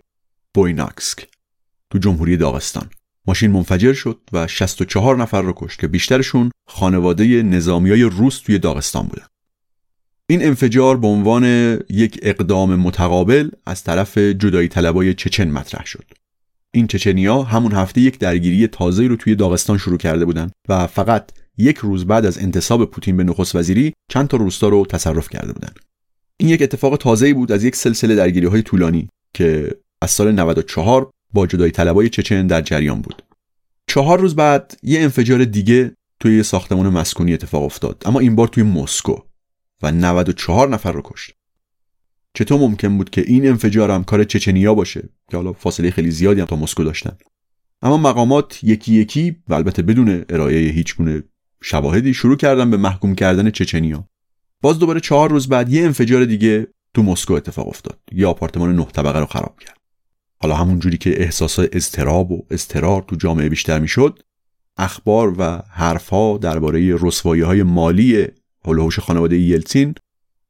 بویناکسک 0.54 1.28
تو 1.90 1.98
جمهوری 1.98 2.36
داغستان. 2.36 2.90
ماشین 3.26 3.50
منفجر 3.50 3.92
شد 3.92 4.20
و 4.32 4.46
64 4.46 5.16
نفر 5.16 5.42
رو 5.42 5.52
کشت 5.56 5.80
که 5.80 5.88
بیشترشون 5.88 6.50
خانواده 6.66 7.42
نظامی 7.42 8.02
روس 8.02 8.38
توی 8.38 8.58
داغستان 8.58 9.06
بودن. 9.06 9.26
این 10.30 10.44
انفجار 10.44 10.96
به 10.96 11.06
عنوان 11.06 11.44
یک 11.90 12.18
اقدام 12.22 12.76
متقابل 12.76 13.50
از 13.66 13.84
طرف 13.84 14.18
جدایی 14.18 14.68
طلبای 14.68 15.14
چچن 15.14 15.50
مطرح 15.50 15.84
شد. 15.84 16.04
این 16.74 16.86
چچنیا 16.86 17.42
همون 17.42 17.72
هفته 17.72 18.00
یک 18.00 18.18
درگیری 18.18 18.66
تازه 18.66 19.06
رو 19.06 19.16
توی 19.16 19.34
داغستان 19.34 19.78
شروع 19.78 19.98
کرده 19.98 20.24
بودند 20.24 20.52
و 20.68 20.86
فقط 20.86 21.30
یک 21.58 21.76
روز 21.76 22.06
بعد 22.06 22.26
از 22.26 22.38
انتصاب 22.38 22.84
پوتین 22.84 23.16
به 23.16 23.24
نخست 23.24 23.56
وزیری 23.56 23.92
چند 24.12 24.28
تا 24.28 24.36
روستا 24.36 24.68
رو 24.68 24.86
تصرف 24.86 25.28
کرده 25.28 25.52
بودند 25.52 25.78
این 26.36 26.48
یک 26.48 26.62
اتفاق 26.62 26.96
تازه‌ای 26.96 27.34
بود 27.34 27.52
از 27.52 27.64
یک 27.64 27.76
سلسله 27.76 28.14
درگیری 28.14 28.46
های 28.46 28.62
طولانی 28.62 29.08
که 29.34 29.70
از 30.02 30.10
سال 30.10 30.32
94 30.32 31.10
با 31.32 31.46
جدایی 31.46 31.72
طلبای 31.72 32.08
چچن 32.08 32.46
در 32.46 32.60
جریان 32.60 33.00
بود. 33.00 33.22
چهار 33.86 34.20
روز 34.20 34.34
بعد 34.36 34.78
یه 34.82 35.00
انفجار 35.00 35.44
دیگه 35.44 35.94
توی 36.20 36.42
ساختمان 36.42 36.88
مسکونی 36.88 37.34
اتفاق 37.34 37.62
افتاد 37.62 38.02
اما 38.06 38.20
این 38.20 38.36
بار 38.36 38.48
توی 38.48 38.62
مسکو. 38.62 39.16
و 39.84 39.90
94 39.90 40.68
نفر 40.68 40.92
رو 40.92 41.02
کشت. 41.04 41.30
چطور 42.34 42.60
ممکن 42.60 42.96
بود 42.96 43.10
که 43.10 43.20
این 43.26 43.48
انفجار 43.48 43.90
هم 43.90 44.04
کار 44.04 44.24
چچنیا 44.24 44.74
باشه؟ 44.74 45.08
که 45.30 45.36
حالا 45.36 45.52
فاصله 45.52 45.90
خیلی 45.90 46.10
زیادی 46.10 46.40
هم 46.40 46.46
تا 46.46 46.56
مسکو 46.56 46.84
داشتن. 46.84 47.16
اما 47.82 47.96
مقامات 47.96 48.64
یکی 48.64 48.94
یکی 48.94 49.36
و 49.48 49.54
البته 49.54 49.82
بدون 49.82 50.24
ارائه 50.28 50.70
هیچ 50.70 50.96
گونه 50.96 51.22
شواهدی 51.62 52.14
شروع 52.14 52.36
کردن 52.36 52.70
به 52.70 52.76
محکوم 52.76 53.14
کردن 53.14 53.50
چچنیا. 53.50 54.08
باز 54.62 54.78
دوباره 54.78 55.00
چهار 55.00 55.30
روز 55.30 55.48
بعد 55.48 55.72
یه 55.72 55.84
انفجار 55.84 56.24
دیگه 56.24 56.66
تو 56.94 57.02
مسکو 57.02 57.34
اتفاق 57.34 57.68
افتاد. 57.68 57.98
یه 58.12 58.26
آپارتمان 58.26 58.76
نه 58.76 58.84
طبقه 58.84 59.18
رو 59.18 59.26
خراب 59.26 59.58
کرد. 59.60 59.78
حالا 60.40 60.54
همون 60.54 60.78
جوری 60.78 60.98
که 60.98 61.22
احساس 61.22 61.58
اضطراب 61.58 62.32
و 62.32 62.46
اضطرار 62.50 63.04
تو 63.08 63.16
جامعه 63.16 63.48
بیشتر 63.48 63.78
می‌شد 63.78 64.18
اخبار 64.76 65.34
و 65.38 65.62
حرفها 65.70 66.38
درباره 66.38 66.96
رسوایی 67.00 67.42
های 67.42 67.62
مالی 67.62 68.26
هلوهوش 68.66 68.98
خانواده 68.98 69.38
یلتین 69.38 69.94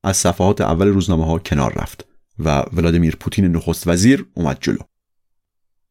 از 0.05 0.16
صفحات 0.16 0.61
اول 0.61 0.88
روزنامه 0.88 1.27
ها 1.27 1.38
کنار 1.38 1.72
رفت 1.72 2.07
و 2.38 2.64
ولادیمیر 2.72 3.16
پوتین 3.16 3.44
نخست 3.44 3.87
وزیر 3.87 4.27
اومد 4.35 4.59
جلو 4.61 4.79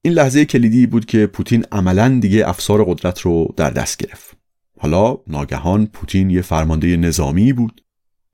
این 0.01 0.13
لحظه 0.13 0.45
کلیدی 0.45 0.87
بود 0.87 1.05
که 1.05 1.27
پوتین 1.27 1.65
عملا 1.71 2.19
دیگه 2.21 2.49
افسار 2.49 2.83
قدرت 2.83 3.19
رو 3.19 3.53
در 3.57 3.69
دست 3.69 3.97
گرفت 3.97 4.37
حالا 4.79 5.17
ناگهان 5.27 5.85
پوتین 5.85 6.29
یه 6.29 6.41
فرمانده 6.41 6.97
نظامی 6.97 7.53
بود 7.53 7.81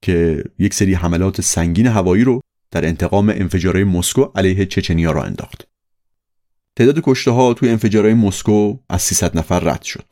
که 0.02 0.44
یک 0.60 0.74
سری 0.74 0.94
حملات 0.94 1.42
سنگین 1.42 1.88
هوایی 1.88 2.24
رو 2.24 2.42
در 2.72 2.86
انتقام 2.86 3.30
انفجارهای 3.30 3.84
مسکو 3.84 4.22
علیه 4.36 4.66
چچنیا 4.66 5.12
را 5.12 5.24
انداخت. 5.24 5.68
تعداد 6.76 7.02
کشته 7.04 7.32
ها 7.32 7.54
توی 7.54 7.70
انفجارهای 7.70 8.14
مسکو 8.14 8.78
از 8.90 9.02
300 9.02 9.38
نفر 9.38 9.60
رد 9.60 9.82
شد 9.82 10.06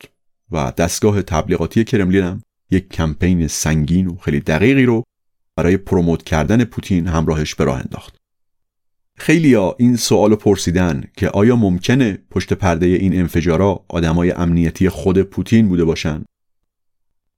و 0.51 0.73
دستگاه 0.77 1.21
تبلیغاتی 1.21 1.83
کرملین 1.83 2.23
هم 2.23 2.41
یک 2.71 2.89
کمپین 2.89 3.47
سنگین 3.47 4.07
و 4.07 4.15
خیلی 4.15 4.39
دقیقی 4.39 4.85
رو 4.85 5.03
برای 5.55 5.77
پروموت 5.77 6.23
کردن 6.23 6.63
پوتین 6.63 7.07
همراهش 7.07 7.55
به 7.55 7.63
راه 7.63 7.79
انداخت. 7.79 8.17
خیلیا 9.17 9.75
این 9.79 9.95
سوال 9.95 10.35
پرسیدن 10.35 11.03
که 11.17 11.29
آیا 11.29 11.55
ممکنه 11.55 12.17
پشت 12.31 12.53
پرده 12.53 12.85
این 12.85 13.19
انفجارا 13.19 13.85
آدمای 13.89 14.31
امنیتی 14.31 14.89
خود 14.89 15.21
پوتین 15.21 15.67
بوده 15.67 15.85
باشن 15.85 16.25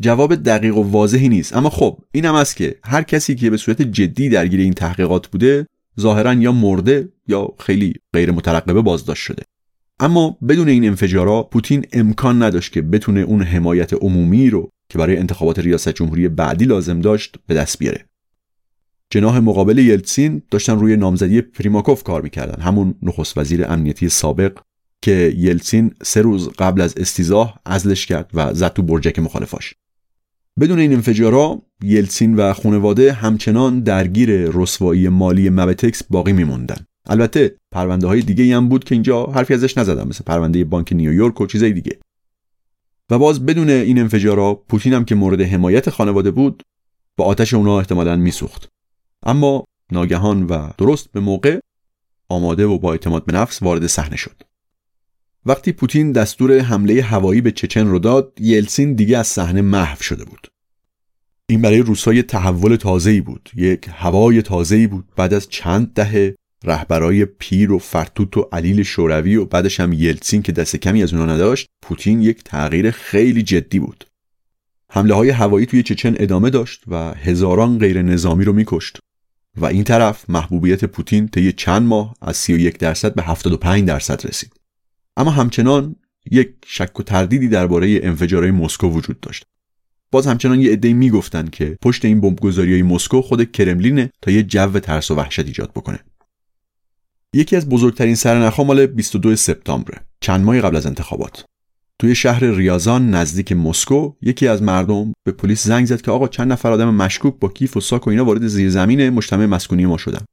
جواب 0.02 0.36
دقیق 0.36 0.78
و 0.78 0.84
واضحی 0.84 1.30
نیست 1.30 1.56
اما 1.56 1.70
خب 1.70 2.00
این 2.12 2.26
هم 2.26 2.36
است 2.36 2.56
که 2.56 2.76
هر 2.84 3.04
کسی 3.04 3.36
که 3.36 3.50
به 3.50 3.58
صورت 3.58 3.82
جدی 3.82 4.30
درگیر 4.30 4.60
این 4.60 4.74
تحقیقات 4.74 5.28
بوده 5.28 5.68
ظاهرا 6.00 6.34
یا 6.34 6.52
مرده 6.52 7.10
یا 7.28 7.54
خیلی 7.60 7.94
غیر 8.13 8.32
مترقبه 8.32 8.82
بازداشت 8.82 9.24
شده 9.24 9.44
اما 10.00 10.38
بدون 10.50 10.70
این 10.70 10.88
انفجارا 10.88 11.44
پوتین 11.44 11.86
امکان 11.94 12.44
نداشت 12.44 12.74
که 12.74 12.82
بتونه 12.82 13.20
اون 13.20 13.42
حمایت 13.42 13.94
عمومی 13.94 14.50
رو 14.50 14.70
که 14.89 14.97
برای 14.97 15.17
انتخابات 15.17 15.60
ریاست 15.60 15.89
جمهوری 15.89 16.28
بعدی 16.28 16.65
لازم 16.65 17.02
داشت 17.02 17.36
به 17.47 17.54
دست 17.54 17.80
بیاره. 17.80 18.06
جناح 19.10 19.39
مقابل 19.39 19.78
یلتسین 19.78 20.41
داشتن 20.52 20.80
روی 20.80 20.97
نامزدی 20.97 21.41
پریماکوف 21.41 22.04
کار 22.04 22.21
می‌کردن. 22.21 22.62
همون 22.62 22.95
نخست 23.02 23.38
وزیر 23.38 23.65
امنیتی 23.65 24.10
سابق 24.10 24.60
که 25.02 25.34
یلتسین 25.38 25.91
سه 26.04 26.21
روز 26.21 26.49
قبل 26.49 26.82
از 26.82 26.93
استیزاه 26.97 27.60
ازلش 27.65 28.06
کرد 28.06 28.30
و 28.34 28.54
زد 28.54 28.73
تو 28.73 28.82
برجک 28.82 29.19
مخالفاش. 29.19 29.73
بدون 30.60 30.80
این 30.80 30.93
انفجارا 30.93 31.62
یلسین 31.84 32.36
و 32.36 32.54
خانواده 32.54 33.13
همچنان 33.13 33.80
درگیر 33.80 34.30
رسوایی 34.30 35.10
مالی 35.10 35.49
مبتکس 35.49 36.04
باقی 36.04 36.34
میموندن. 36.34 36.86
البته 37.06 37.56
پرونده 37.71 38.08
های 38.08 38.21
دیگه 38.21 38.56
هم 38.56 38.69
بود 38.69 38.84
که 38.84 38.95
اینجا 38.95 39.25
حرفی 39.25 39.54
ازش 39.54 39.78
نزدم 39.78 40.08
مثل 40.08 40.23
پرونده 40.23 40.63
بانک 40.63 40.93
نیویورک 40.93 41.41
و 41.41 41.47
چیزای 41.47 41.73
دیگه. 41.73 41.99
و 43.10 43.17
باز 43.17 43.45
بدون 43.45 43.69
این 43.69 44.00
انفجارا 44.00 44.54
پوتین 44.54 44.93
هم 44.93 45.06
که 45.06 45.15
مورد 45.15 45.41
حمایت 45.41 45.89
خانواده 45.89 46.32
بود 46.32 46.63
با 47.17 47.26
آتش 47.26 47.54
اونا 47.54 47.80
احتمالا 47.80 48.15
میسوخت. 48.15 48.69
اما 49.26 49.63
ناگهان 49.91 50.43
و 50.43 50.69
درست 50.78 51.12
به 51.12 51.19
موقع 51.19 51.60
آماده 52.30 52.65
و 52.65 52.78
با 52.78 52.91
اعتماد 52.91 53.26
به 53.26 53.34
نفس 53.34 53.62
وارد 53.62 53.88
صحنه 53.88 54.15
شد. 54.15 54.41
وقتی 55.45 55.72
پوتین 55.72 56.12
دستور 56.12 56.60
حمله 56.60 57.02
هوایی 57.02 57.41
به 57.41 57.52
چچن 57.52 57.88
رو 57.88 58.00
داد 58.00 58.34
یلسین 58.39 58.93
دیگه 58.93 59.17
از 59.17 59.28
صحنه 59.28 59.62
محو 59.62 60.02
شده 60.02 60.26
بود. 60.26 60.48
این 61.50 61.62
برای 61.62 61.80
روسای 61.80 62.24
تحول 62.24 62.76
تازه‌ای 62.76 63.22
بود. 63.22 63.50
یک 63.56 63.89
هوای 63.91 64.41
تازه‌ای 64.41 64.88
بود. 64.88 65.06
بعد 65.15 65.34
از 65.34 65.50
چند 65.50 65.93
دهه 65.93 66.36
رهبرای 66.63 67.26
پیر 67.26 67.72
و 67.72 67.80
فرتوت 67.80 68.38
و 68.38 68.50
علیل 68.52 68.84
شوروی 68.84 69.36
و 69.36 69.45
بعدش 69.45 69.80
هم 69.80 69.93
یلتسین 69.93 70.41
که 70.41 70.52
دست 70.52 70.76
کمی 70.76 71.04
از 71.04 71.13
اونا 71.13 71.26
نداشت 71.26 71.67
پوتین 71.82 72.22
یک 72.22 72.43
تغییر 72.43 72.91
خیلی 72.91 73.43
جدی 73.43 73.80
بود. 73.80 74.06
حمله 74.91 75.13
های 75.13 75.30
هوایی 75.30 75.65
توی 75.65 75.84
چچن 75.84 76.15
ادامه 76.17 76.50
داشت 76.50 76.84
و 76.88 77.13
هزاران 77.13 77.80
غیر 77.80 78.02
نظامی 78.02 78.43
رو 78.43 78.54
میکشت. 78.54 79.00
و 79.58 79.65
این 79.65 79.84
طرف 79.84 80.30
محبوبیت 80.30 80.86
پوتین 80.86 81.28
طی 81.28 81.52
چند 81.52 81.88
ماه 81.88 82.15
از 82.22 82.38
31 82.38 82.78
درصد 82.78 83.15
به 83.15 83.22
75 83.22 83.88
درصد 83.88 84.28
رسید. 84.28 84.54
اما 85.17 85.32
همچنان 85.32 85.95
یک 86.32 86.50
شک 86.65 87.00
و 87.00 87.04
تردیدی 87.04 87.48
درباره 87.48 88.00
انفجارهای 88.04 88.52
مسکو 88.52 88.88
وجود 88.88 89.19
داشت. 89.19 89.45
باز 90.12 90.28
همچنان 90.28 90.62
یه 90.62 90.72
عده‌ای 90.72 90.93
می‌گفتن 90.93 91.48
که 91.48 91.78
پشت 91.82 92.06
این 92.06 92.38
های 92.41 92.82
مسکو 92.82 93.22
خود 93.22 93.52
کرملینه 93.52 94.12
تا 94.22 94.32
یه 94.32 94.43
جو 94.43 94.80
ترس 94.80 95.12
و 95.12 95.15
وحشت 95.15 95.45
ایجاد 95.45 95.72
بکنه. 95.72 96.00
یکی 97.34 97.56
از 97.56 97.70
بزرگترین 97.70 98.15
سرنخها 98.15 98.63
مال 98.63 98.86
22 98.86 99.36
سپتامبر 99.36 99.98
چند 100.22 100.46
ماه 100.46 100.62
قبل 100.62 100.76
از 100.76 100.86
انتخابات. 100.86 101.46
توی 102.00 102.15
شهر 102.15 102.44
ریازان 102.44 103.10
نزدیک 103.10 103.52
مسکو 103.52 104.13
یکی 104.22 104.48
از 104.48 104.63
مردم 104.63 105.13
به 105.24 105.32
پلیس 105.32 105.68
زنگ 105.68 105.86
زد 105.86 106.02
که 106.02 106.12
آقا 106.12 106.28
چند 106.28 106.52
نفر 106.52 106.72
آدم 106.72 106.96
مشکوک 106.96 107.39
با 107.39 107.48
کیف 107.48 107.78
و 107.78 107.82
ساک 107.82 108.08
و 108.08 108.10
اینا 108.10 108.26
وارد 108.26 108.48
زیرزمین 108.48 109.10
مجتمع 109.10 109.46
مسکونی 109.46 109.86
ما 109.86 109.98
شدن. 109.98 110.26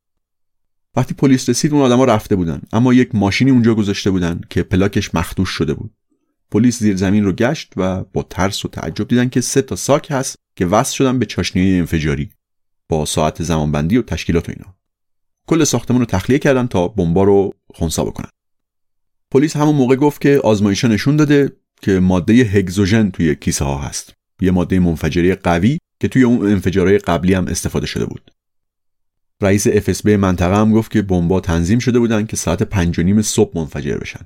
وقتی 0.97 1.15
پلیس 1.15 1.49
رسید 1.49 1.73
اون 1.73 1.83
آدما 1.83 2.05
رفته 2.05 2.37
بودن 2.37 2.61
اما 2.73 2.95
یک 2.95 3.15
ماشینی 3.15 3.51
اونجا 3.51 3.75
گذاشته 3.75 4.11
بودن 4.11 4.41
که 4.51 4.63
پلاکش 4.63 5.15
مخدوش 5.15 5.49
شده 5.49 5.75
بود. 5.75 5.91
پلیس 6.51 6.79
زیر 6.79 6.97
زمین 6.97 7.25
رو 7.25 7.33
گشت 7.33 7.73
و 7.77 8.05
با 8.05 8.23
ترس 8.23 8.65
و 8.65 8.69
تعجب 8.69 9.09
دیدن 9.09 9.29
که 9.29 9.41
سه 9.41 9.63
تا 9.63 9.77
ساک 9.77 10.11
هست 10.11 10.37
که 10.57 10.67
وصل 10.67 10.95
شدن 10.95 11.19
به 11.19 11.27
چاشنی 11.27 11.79
انفجاری 11.79 12.31
با 12.89 13.05
ساعت 13.05 13.43
زمانبندی 13.43 13.97
و 13.97 14.03
تشکیلات 14.03 14.49
و 14.49 14.53
اینا. 14.53 14.77
کل 15.47 15.65
ساختمون 15.65 16.01
رو 16.01 16.07
تخلیه 16.07 16.39
کردن 16.39 16.67
تا 16.67 16.89
بمبا 16.89 17.25
رو 17.25 17.55
خونسا 17.75 18.05
بکنن. 18.05 18.31
پلیس 19.31 19.57
همون 19.57 19.75
موقع 19.75 19.97
گفت 19.97 20.21
که 20.21 20.41
آزمایشا 20.45 20.89
نشون 20.89 21.17
داده 21.17 21.53
که 21.83 22.01
ماده 22.01 22.33
هگزوژن 22.33 23.11
توی 23.11 23.35
کیسه 23.35 23.65
ها 23.65 23.79
هست. 23.79 24.13
یه 24.41 24.51
ماده 24.51 24.79
منفجری 24.79 25.35
قوی 25.35 25.79
که 26.01 26.09
توی 26.09 26.23
اون 26.23 26.51
انفجارهای 26.51 26.99
قبلی 26.99 27.35
هم 27.35 27.47
استفاده 27.47 27.87
شده 27.87 28.07
بود. 28.07 28.31
رئیس 29.43 29.69
FSB 29.69 30.07
منطقه 30.07 30.57
هم 30.57 30.73
گفت 30.73 30.91
که 30.91 31.03
بمبا 31.03 31.41
تنظیم 31.41 31.79
شده 31.79 31.99
بودن 31.99 32.27
که 32.27 32.37
ساعت 32.37 32.63
پنج 32.63 32.99
و 32.99 33.03
نیم 33.03 33.23
صبح 33.23 33.59
منفجر 33.59 33.97
بشن. 33.97 34.21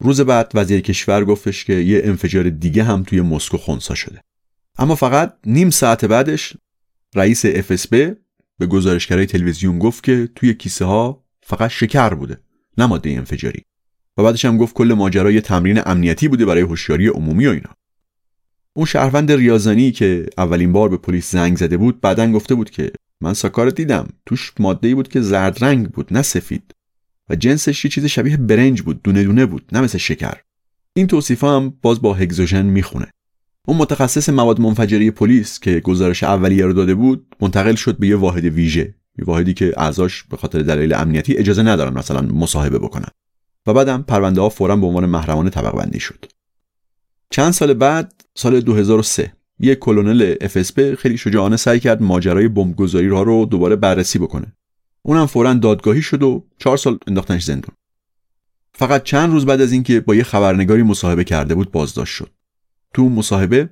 روز 0.00 0.20
بعد 0.20 0.52
وزیر 0.54 0.80
کشور 0.80 1.24
گفتش 1.24 1.64
که 1.64 1.72
یه 1.72 2.00
انفجار 2.04 2.50
دیگه 2.50 2.84
هم 2.84 3.02
توی 3.02 3.20
مسکو 3.20 3.56
خونسا 3.56 3.94
شده. 3.94 4.20
اما 4.78 4.94
فقط 4.94 5.36
نیم 5.46 5.70
ساعت 5.70 6.04
بعدش 6.04 6.56
رئیس 7.14 7.46
FSB 7.46 7.96
به 8.62 8.66
گزارشگرای 8.66 9.26
تلویزیون 9.26 9.78
گفت 9.78 10.04
که 10.04 10.28
توی 10.34 10.54
کیسه 10.54 10.84
ها 10.84 11.24
فقط 11.42 11.70
شکر 11.70 12.14
بوده 12.14 12.40
نه 12.78 12.86
ماده 12.86 13.10
انفجاری. 13.10 13.62
و 14.16 14.22
بعدش 14.22 14.44
هم 14.44 14.58
گفت 14.58 14.74
کل 14.74 14.92
ماجرا 14.92 15.30
یه 15.30 15.40
تمرین 15.40 15.80
امنیتی 15.86 16.28
بوده 16.28 16.44
برای 16.44 16.62
هوشیاری 16.62 17.08
عمومی 17.08 17.46
و 17.46 17.50
اینا. 17.50 17.70
اون 18.76 18.86
شهروند 18.86 19.32
ریاضانی 19.32 19.92
که 19.92 20.26
اولین 20.38 20.72
بار 20.72 20.88
به 20.88 20.96
پلیس 20.96 21.30
زنگ 21.30 21.56
زده 21.56 21.76
بود 21.76 22.00
بعدا 22.00 22.32
گفته 22.32 22.54
بود 22.54 22.70
که 22.70 22.92
من 23.20 23.34
ساکار 23.34 23.70
دیدم. 23.70 24.08
توش 24.26 24.52
ماده 24.58 24.94
بود 24.94 25.08
که 25.08 25.20
زرد 25.20 25.64
رنگ 25.64 25.88
بود 25.88 26.12
نه 26.12 26.22
سفید. 26.22 26.74
و 27.28 27.36
جنسش 27.36 27.84
یه 27.84 27.90
چیز 27.90 28.04
شبیه 28.04 28.36
برنج 28.36 28.82
بود 28.82 29.02
دونه 29.02 29.24
دونه 29.24 29.46
بود 29.46 29.68
نه 29.72 29.80
مثل 29.80 29.98
شکر. 29.98 30.36
این 30.96 31.06
توصیف 31.06 31.44
هم 31.44 31.74
باز 31.82 32.02
با 32.02 32.14
هگزوژن 32.14 32.66
می‌خونه. 32.66 33.10
اون 33.66 33.76
متخصص 33.76 34.28
مواد 34.28 34.60
منفجره 34.60 35.10
پلیس 35.10 35.60
که 35.60 35.80
گزارش 35.80 36.22
اولیه 36.22 36.66
رو 36.66 36.72
داده 36.72 36.94
بود 36.94 37.26
منتقل 37.40 37.74
شد 37.74 37.98
به 37.98 38.06
یه 38.06 38.16
واحد 38.16 38.44
ویژه. 38.44 38.94
یه 39.18 39.24
واحدی 39.24 39.54
که 39.54 39.74
اعضاش 39.76 40.22
به 40.22 40.36
خاطر 40.36 40.62
دلایل 40.62 40.94
امنیتی 40.94 41.36
اجازه 41.36 41.62
ندارن 41.62 41.98
مثلا 41.98 42.20
مصاحبه 42.20 42.78
بکنن. 42.78 43.08
و 43.66 43.72
بعدم 43.74 44.02
پرونده 44.02 44.40
ها 44.40 44.48
فورا 44.48 44.76
به 44.76 44.86
عنوان 44.86 45.06
محرمانه 45.06 45.50
طبق 45.50 45.76
بندی 45.76 46.00
شد. 46.00 46.24
چند 47.30 47.52
سال 47.52 47.74
بعد 47.74 48.24
سال 48.34 48.60
2003 48.60 49.32
یک 49.60 49.78
کلونل 49.78 50.34
FSB 50.34 50.80
خیلی 50.98 51.16
شجاعانه 51.16 51.56
سعی 51.56 51.80
کرد 51.80 52.02
ماجرای 52.02 52.48
بمبگذاری 52.48 53.08
را 53.08 53.22
رو 53.22 53.44
دوباره 53.44 53.76
بررسی 53.76 54.18
بکنه. 54.18 54.52
اونم 55.02 55.26
فورا 55.26 55.54
دادگاهی 55.54 56.02
شد 56.02 56.22
و 56.22 56.44
چهار 56.58 56.76
سال 56.76 56.98
انداختنش 57.06 57.44
زندون. 57.44 57.74
فقط 58.74 59.02
چند 59.02 59.32
روز 59.32 59.46
بعد 59.46 59.60
از 59.60 59.72
اینکه 59.72 60.00
با 60.00 60.14
یه 60.14 60.22
خبرنگاری 60.22 60.82
مصاحبه 60.82 61.24
کرده 61.24 61.54
بود 61.54 61.72
بازداشت 61.72 62.14
شد. 62.14 62.30
تو 62.94 63.08
مصاحبه 63.08 63.70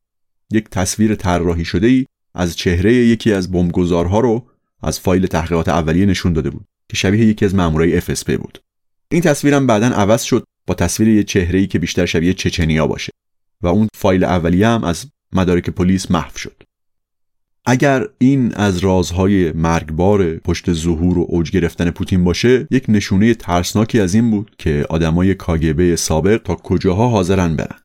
یک 0.53 0.69
تصویر 0.71 1.15
طراحی 1.15 1.65
شده 1.65 1.87
ای 1.87 2.07
از 2.35 2.57
چهره 2.57 2.95
یکی 2.95 3.33
از 3.33 3.53
بمبگذارها 3.53 4.21
رو 4.21 4.47
از 4.83 5.01
فایل 5.01 5.27
تحقیقات 5.27 5.69
اولیه 5.69 6.07
نشون 6.07 6.33
داده 6.33 6.51
بود 6.51 6.65
که 6.89 6.97
شبیه 6.97 7.27
یکی 7.27 7.45
از 7.45 7.55
مامورای 7.55 8.01
FSB 8.01 8.31
بود. 8.31 8.59
این 9.09 9.23
تصویرم 9.23 9.67
بعدا 9.67 9.87
عوض 9.87 10.23
شد 10.23 10.45
با 10.67 10.75
تصویر 10.75 11.09
یه 11.09 11.25
چهره 11.25 11.59
ای 11.59 11.67
که 11.67 11.79
بیشتر 11.79 12.07
شبیه 12.07 12.33
چچنیا 12.33 12.87
باشه 12.87 13.13
و 13.63 13.67
اون 13.67 13.89
فایل 13.95 14.25
اولیه 14.25 14.69
هم 14.69 14.85
از 14.85 15.07
مدارک 15.33 15.71
پلیس 15.71 16.11
محو 16.11 16.39
شد. 16.39 16.63
اگر 17.65 18.07
این 18.19 18.55
از 18.55 18.79
رازهای 18.79 19.53
مرگبار 19.53 20.37
پشت 20.37 20.73
ظهور 20.73 21.19
و 21.19 21.27
اوج 21.29 21.51
گرفتن 21.51 21.91
پوتین 21.91 22.25
باشه 22.25 22.67
یک 22.71 22.85
نشونه 22.89 23.35
ترسناکی 23.35 24.01
از 24.01 24.15
این 24.15 24.31
بود 24.31 24.51
که 24.59 24.87
آدمای 24.89 25.35
کاگبه 25.35 25.97
سابق 25.97 26.43
تا 26.45 26.55
کجاها 26.55 27.09
حاضرن 27.09 27.57
برن. 27.57 27.79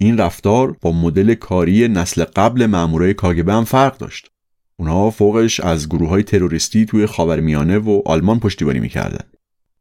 این 0.00 0.18
رفتار 0.18 0.76
با 0.80 0.92
مدل 0.92 1.34
کاری 1.34 1.88
نسل 1.88 2.24
قبل 2.24 2.66
مامورای 2.66 3.14
کاگبه 3.14 3.52
هم 3.52 3.64
فرق 3.64 3.98
داشت. 3.98 4.30
اونها 4.76 5.10
فوقش 5.10 5.60
از 5.60 5.88
گروه 5.88 6.08
های 6.08 6.22
تروریستی 6.22 6.86
توی 6.86 7.06
خاورمیانه 7.06 7.78
و 7.78 8.02
آلمان 8.06 8.40
پشتیبانی 8.40 8.80
می‌کردن. 8.80 9.24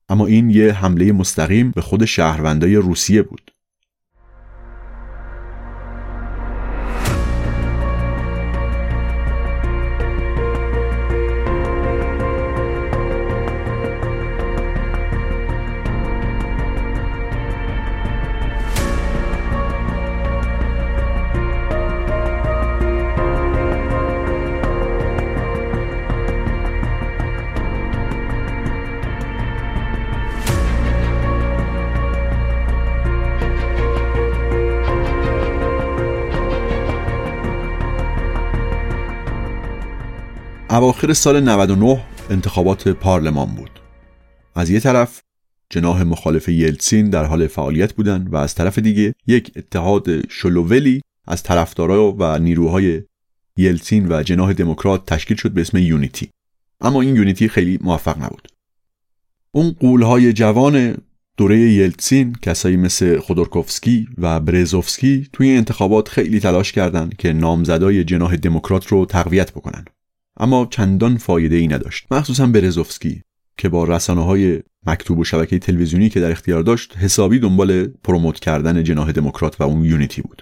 اما 0.09 0.25
این 0.25 0.49
یه 0.49 0.73
حمله 0.73 1.11
مستقیم 1.11 1.71
به 1.71 1.81
خود 1.81 2.05
شهروندای 2.05 2.75
روسیه 2.75 3.21
بود. 3.21 3.51
اواخر 40.77 41.13
سال 41.13 41.39
99 41.39 42.03
انتخابات 42.29 42.87
پارلمان 42.87 43.47
بود. 43.47 43.69
از 44.55 44.69
یه 44.69 44.79
طرف 44.79 45.21
جناح 45.69 46.03
مخالف 46.03 46.49
یلتسین 46.49 47.09
در 47.09 47.25
حال 47.25 47.47
فعالیت 47.47 47.93
بودند 47.93 48.33
و 48.33 48.35
از 48.35 48.55
طرف 48.55 48.79
دیگه 48.79 49.15
یک 49.27 49.51
اتحاد 49.55 50.29
شلوولی 50.29 51.01
از 51.27 51.43
طرفدارا 51.43 52.15
و 52.19 52.39
نیروهای 52.39 53.01
یلتسین 53.57 54.11
و 54.11 54.23
جناح 54.23 54.53
دموکرات 54.53 55.05
تشکیل 55.05 55.37
شد 55.37 55.51
به 55.51 55.61
اسم 55.61 55.77
یونیتی. 55.77 56.29
اما 56.81 57.01
این 57.01 57.15
یونیتی 57.15 57.47
خیلی 57.47 57.79
موفق 57.81 58.23
نبود. 58.23 58.47
اون 59.51 59.75
قولهای 59.79 60.33
جوان 60.33 60.97
دوره 61.37 61.59
یلتسین 61.59 62.35
کسایی 62.41 62.77
مثل 62.77 63.19
خودورکوفسکی 63.19 64.07
و 64.17 64.39
برزوفسکی 64.39 65.29
توی 65.33 65.51
انتخابات 65.51 66.09
خیلی 66.09 66.39
تلاش 66.39 66.71
کردند 66.71 67.15
که 67.15 67.33
نامزدای 67.33 68.03
جناح 68.03 68.35
دموکرات 68.35 68.87
رو 68.87 69.05
تقویت 69.05 69.51
بکنن. 69.51 69.85
اما 70.39 70.67
چندان 70.71 71.17
فایده 71.17 71.55
ای 71.55 71.67
نداشت 71.67 72.07
مخصوصا 72.11 72.47
برزوفسکی 72.47 73.21
که 73.57 73.69
با 73.69 73.83
رسانه 73.83 74.23
های 74.23 74.61
مکتوب 74.85 75.19
و 75.19 75.23
شبکه 75.23 75.59
تلویزیونی 75.59 76.09
که 76.09 76.19
در 76.19 76.31
اختیار 76.31 76.63
داشت 76.63 76.97
حسابی 76.97 77.39
دنبال 77.39 77.87
پروموت 77.87 78.39
کردن 78.39 78.83
جناح 78.83 79.11
دموکرات 79.11 79.61
و 79.61 79.63
اون 79.63 79.85
یونیتی 79.85 80.21
بود. 80.21 80.41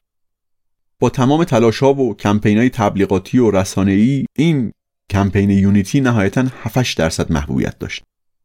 با 1.00 1.10
تمام 1.10 1.44
تلاشا 1.44 1.94
و 1.94 2.16
کمپین 2.16 2.58
های 2.58 2.70
تبلیغاتی 2.70 3.40
و 3.40 3.64
ای 3.78 4.26
این 4.36 4.72
کمپین 5.10 5.50
یونیتی 5.50 6.02
نهایتا 6.02 6.46
7 6.64 6.98
درصد 6.98 7.32
محبوبیت 7.32 7.80
داشت. 7.80 8.04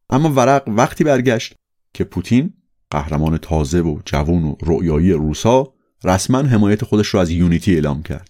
اما 0.09 0.29
ورق 0.29 0.63
وقتی 0.67 1.03
برگشت 1.03 1.55
که 1.93 2.03
پوتین 2.03 2.53
قهرمان 2.89 3.37
تازه 3.37 3.81
و 3.81 3.99
جوون 4.05 4.43
و 4.43 4.55
رؤیایی 4.61 5.11
روسا 5.11 5.73
رسما 6.03 6.37
حمایت 6.37 6.83
خودش 6.83 7.13
را 7.13 7.21
از 7.21 7.29
یونیتی 7.29 7.73
اعلام 7.73 8.03
کرد. 8.03 8.29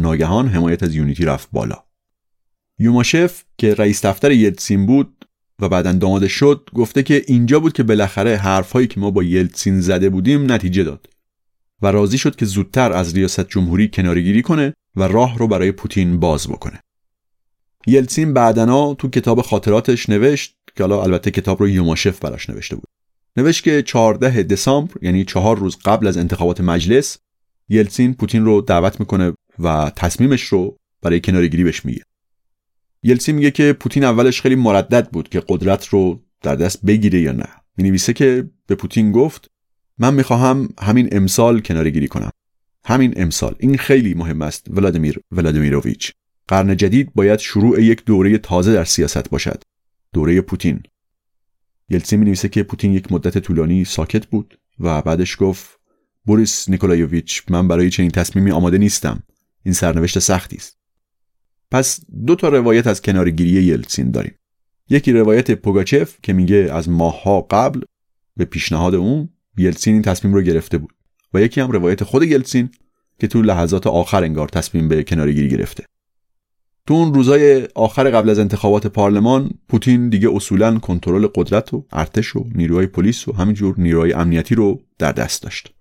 ناگهان 0.00 0.48
حمایت 0.48 0.82
از 0.82 0.94
یونیتی 0.94 1.24
رفت 1.24 1.48
بالا. 1.52 1.89
یوماشف 2.80 3.44
که 3.58 3.74
رئیس 3.74 4.06
دفتر 4.06 4.30
یلتسین 4.30 4.86
بود 4.86 5.26
و 5.58 5.68
بعدا 5.68 5.92
داماده 5.92 6.28
شد 6.28 6.70
گفته 6.74 7.02
که 7.02 7.24
اینجا 7.26 7.60
بود 7.60 7.72
که 7.72 7.82
بالاخره 7.82 8.36
حرفهایی 8.36 8.86
که 8.86 9.00
ما 9.00 9.10
با 9.10 9.22
یلتسین 9.22 9.80
زده 9.80 10.10
بودیم 10.10 10.52
نتیجه 10.52 10.84
داد 10.84 11.06
و 11.82 11.86
راضی 11.86 12.18
شد 12.18 12.36
که 12.36 12.46
زودتر 12.46 12.92
از 12.92 13.14
ریاست 13.14 13.48
جمهوری 13.48 13.88
کنارگیری 13.88 14.42
کنه 14.42 14.74
و 14.96 15.02
راه 15.02 15.38
رو 15.38 15.48
برای 15.48 15.72
پوتین 15.72 16.20
باز 16.20 16.48
بکنه. 16.48 16.80
یلتسین 17.86 18.34
بعدنا 18.34 18.94
تو 18.94 19.08
کتاب 19.08 19.42
خاطراتش 19.42 20.08
نوشت 20.08 20.54
که 20.76 20.84
حالا 20.84 21.02
البته 21.02 21.30
کتاب 21.30 21.60
رو 21.60 21.68
یوماشف 21.68 22.18
براش 22.18 22.50
نوشته 22.50 22.76
بود. 22.76 22.88
نوشت 23.36 23.64
که 23.64 23.82
14 23.82 24.42
دسامبر 24.42 24.94
یعنی 25.02 25.24
چهار 25.24 25.58
روز 25.58 25.76
قبل 25.84 26.06
از 26.06 26.16
انتخابات 26.16 26.60
مجلس 26.60 27.18
یلتسین 27.68 28.14
پوتین 28.14 28.44
رو 28.44 28.60
دعوت 28.60 29.00
می‌کنه 29.00 29.32
و 29.58 29.92
تصمیمش 29.96 30.42
رو 30.42 30.76
برای 31.02 31.20
کنارگیری 31.20 31.64
بهش 31.64 31.84
میگه. 31.84 32.02
یلسی 33.02 33.32
میگه 33.32 33.50
که 33.50 33.72
پوتین 33.72 34.04
اولش 34.04 34.40
خیلی 34.40 34.54
مردد 34.54 35.10
بود 35.10 35.28
که 35.28 35.42
قدرت 35.48 35.86
رو 35.86 36.22
در 36.42 36.54
دست 36.54 36.84
بگیره 36.86 37.20
یا 37.20 37.32
نه. 37.32 37.48
می 37.76 37.84
نویسه 37.84 38.12
که 38.12 38.50
به 38.66 38.74
پوتین 38.74 39.12
گفت 39.12 39.50
من 39.98 40.14
می‌خواهم 40.14 40.68
همین 40.80 41.08
امسال 41.12 41.60
کناره 41.60 41.90
گیری 41.90 42.08
کنم. 42.08 42.30
همین 42.84 43.14
امسال. 43.16 43.54
این 43.58 43.76
خیلی 43.76 44.14
مهم 44.14 44.42
است 44.42 44.66
ولادیمیر 44.70 45.20
ولادیمیروویچ. 45.32 46.12
قرن 46.48 46.76
جدید 46.76 47.14
باید 47.14 47.38
شروع 47.38 47.82
یک 47.82 48.04
دوره 48.04 48.38
تازه 48.38 48.72
در 48.72 48.84
سیاست 48.84 49.30
باشد. 49.30 49.62
دوره 50.12 50.40
پوتین. 50.40 50.82
یلسی 51.88 52.16
می 52.16 52.24
نویسه 52.24 52.48
که 52.48 52.62
پوتین 52.62 52.92
یک 52.92 53.12
مدت 53.12 53.38
طولانی 53.38 53.84
ساکت 53.84 54.26
بود 54.26 54.58
و 54.80 55.02
بعدش 55.02 55.36
گفت 55.40 55.80
بوریس 56.24 56.68
نیکولایوویچ 56.68 57.42
من 57.50 57.68
برای 57.68 57.90
چنین 57.90 58.10
تصمیمی 58.10 58.50
آماده 58.50 58.78
نیستم. 58.78 59.22
این 59.62 59.74
سرنوشت 59.74 60.18
سختی 60.18 60.56
است. 60.56 60.79
پس 61.70 62.00
دو 62.26 62.34
تا 62.34 62.48
روایت 62.48 62.86
از 62.86 63.02
کناره‌گیری 63.02 63.62
یلتسین 63.62 64.10
داریم. 64.10 64.34
یکی 64.88 65.12
روایت 65.12 65.50
پوگاچف 65.50 66.16
که 66.22 66.32
میگه 66.32 66.56
از 66.72 66.88
ماهها 66.88 67.40
قبل 67.40 67.80
به 68.36 68.44
پیشنهاد 68.44 68.94
اون 68.94 69.28
یلتسین 69.58 69.94
این 69.94 70.02
تصمیم 70.02 70.34
رو 70.34 70.42
گرفته 70.42 70.78
بود 70.78 70.92
و 71.34 71.40
یکی 71.40 71.60
هم 71.60 71.70
روایت 71.70 72.04
خود 72.04 72.22
یلتسین 72.22 72.70
که 73.18 73.26
تو 73.26 73.42
لحظات 73.42 73.86
آخر 73.86 74.24
انگار 74.24 74.48
تصمیم 74.48 74.88
به 74.88 75.04
کناره‌گیری 75.04 75.48
گرفته. 75.48 75.84
تو 76.86 76.94
اون 76.94 77.14
روزای 77.14 77.68
آخر 77.74 78.10
قبل 78.10 78.30
از 78.30 78.38
انتخابات 78.38 78.86
پارلمان 78.86 79.50
پوتین 79.68 80.08
دیگه 80.08 80.30
اصولا 80.34 80.78
کنترل 80.78 81.26
قدرت 81.34 81.74
و 81.74 81.86
ارتش 81.92 82.36
و 82.36 82.46
نیروهای 82.54 82.86
پلیس 82.86 83.28
و 83.28 83.32
همینجور 83.32 83.74
نیروهای 83.78 84.12
امنیتی 84.12 84.54
رو 84.54 84.80
در 84.98 85.12
دست 85.12 85.42
داشت. 85.42 85.74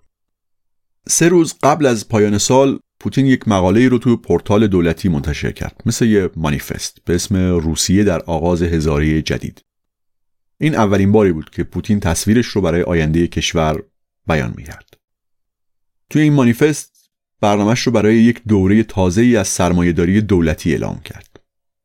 سه 1.07 1.29
روز 1.29 1.55
قبل 1.63 1.85
از 1.85 2.09
پایان 2.09 2.37
سال 2.37 2.79
پوتین 2.99 3.25
یک 3.25 3.47
مقاله 3.47 3.87
رو 3.87 3.97
تو 3.97 4.17
پورتال 4.17 4.67
دولتی 4.67 5.09
منتشر 5.09 5.51
کرد 5.51 5.81
مثل 5.85 6.05
یه 6.05 6.29
مانیفست 6.35 6.97
به 7.05 7.15
اسم 7.15 7.35
روسیه 7.37 8.03
در 8.03 8.19
آغاز 8.19 8.61
هزاره 8.61 9.21
جدید. 9.21 9.61
این 10.57 10.75
اولین 10.75 11.11
باری 11.11 11.31
بود 11.31 11.49
که 11.49 11.63
پوتین 11.63 11.99
تصویرش 11.99 12.45
رو 12.45 12.61
برای 12.61 12.81
آینده 12.81 13.27
کشور 13.27 13.83
بیان 14.27 14.53
می‌کرد. 14.57 14.93
توی 16.09 16.21
این 16.21 16.33
مانیفست 16.33 17.09
برنامهش 17.41 17.79
رو 17.79 17.91
برای 17.91 18.15
یک 18.15 18.41
دوره 18.47 18.83
تازه 18.83 19.21
ای 19.21 19.35
از 19.35 19.47
سرمایهداری 19.47 20.21
دولتی 20.21 20.71
اعلام 20.71 20.99
کرد. 20.99 21.39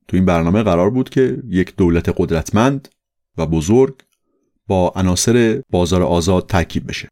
تو 0.08 0.16
این 0.16 0.26
برنامه 0.26 0.62
قرار 0.62 0.90
بود 0.90 1.10
که 1.10 1.42
یک 1.48 1.76
دولت 1.76 2.14
قدرتمند 2.16 2.88
و 3.38 3.46
بزرگ 3.46 3.94
با 4.66 4.92
عناصر 4.96 5.62
بازار 5.70 6.02
آزاد 6.02 6.46
ترکیب 6.46 6.88
بشه. 6.88 7.08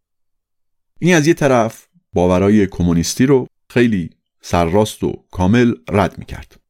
این 0.99 1.15
از 1.15 1.27
یه 1.27 1.35
طرف 1.35 1.87
باورای 2.13 2.67
کمونیستی 2.67 3.27
رو 3.27 3.47
خیلی 3.73 4.11
سرراست 4.41 5.05
و 5.05 5.25
کامل 5.31 5.75
رد 5.91 6.19
می‌کرد. 6.19 6.61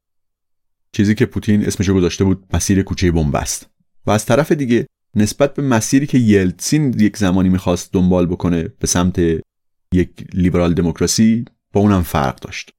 چیزی 0.93 1.15
که 1.15 1.27
پوتین 1.27 1.67
اسمشو 1.67 1.95
گذاشته 1.95 2.25
بود 2.25 2.45
مسیر 2.55 2.83
کوچه 2.83 3.11
بنبست 3.11 3.71
و 4.07 4.11
از 4.11 4.27
طرف 4.27 4.53
دیگه 4.53 4.87
نسبت 5.15 5.55
به 5.55 5.62
مسیری 5.62 6.07
که 6.07 6.19
یلتسین 6.19 7.01
یک 7.01 7.17
زمانی 7.17 7.49
می‌خواست 7.49 7.93
دنبال 7.93 8.27
بکنه 8.27 8.62
به 8.62 8.87
سمت 8.87 9.19
یک 9.93 10.11
لیبرال 10.35 10.75
دموکراسی 10.75 11.45
با 11.73 11.81
اونم 11.81 12.03
فرق 12.03 12.41
داشت. 12.41 12.71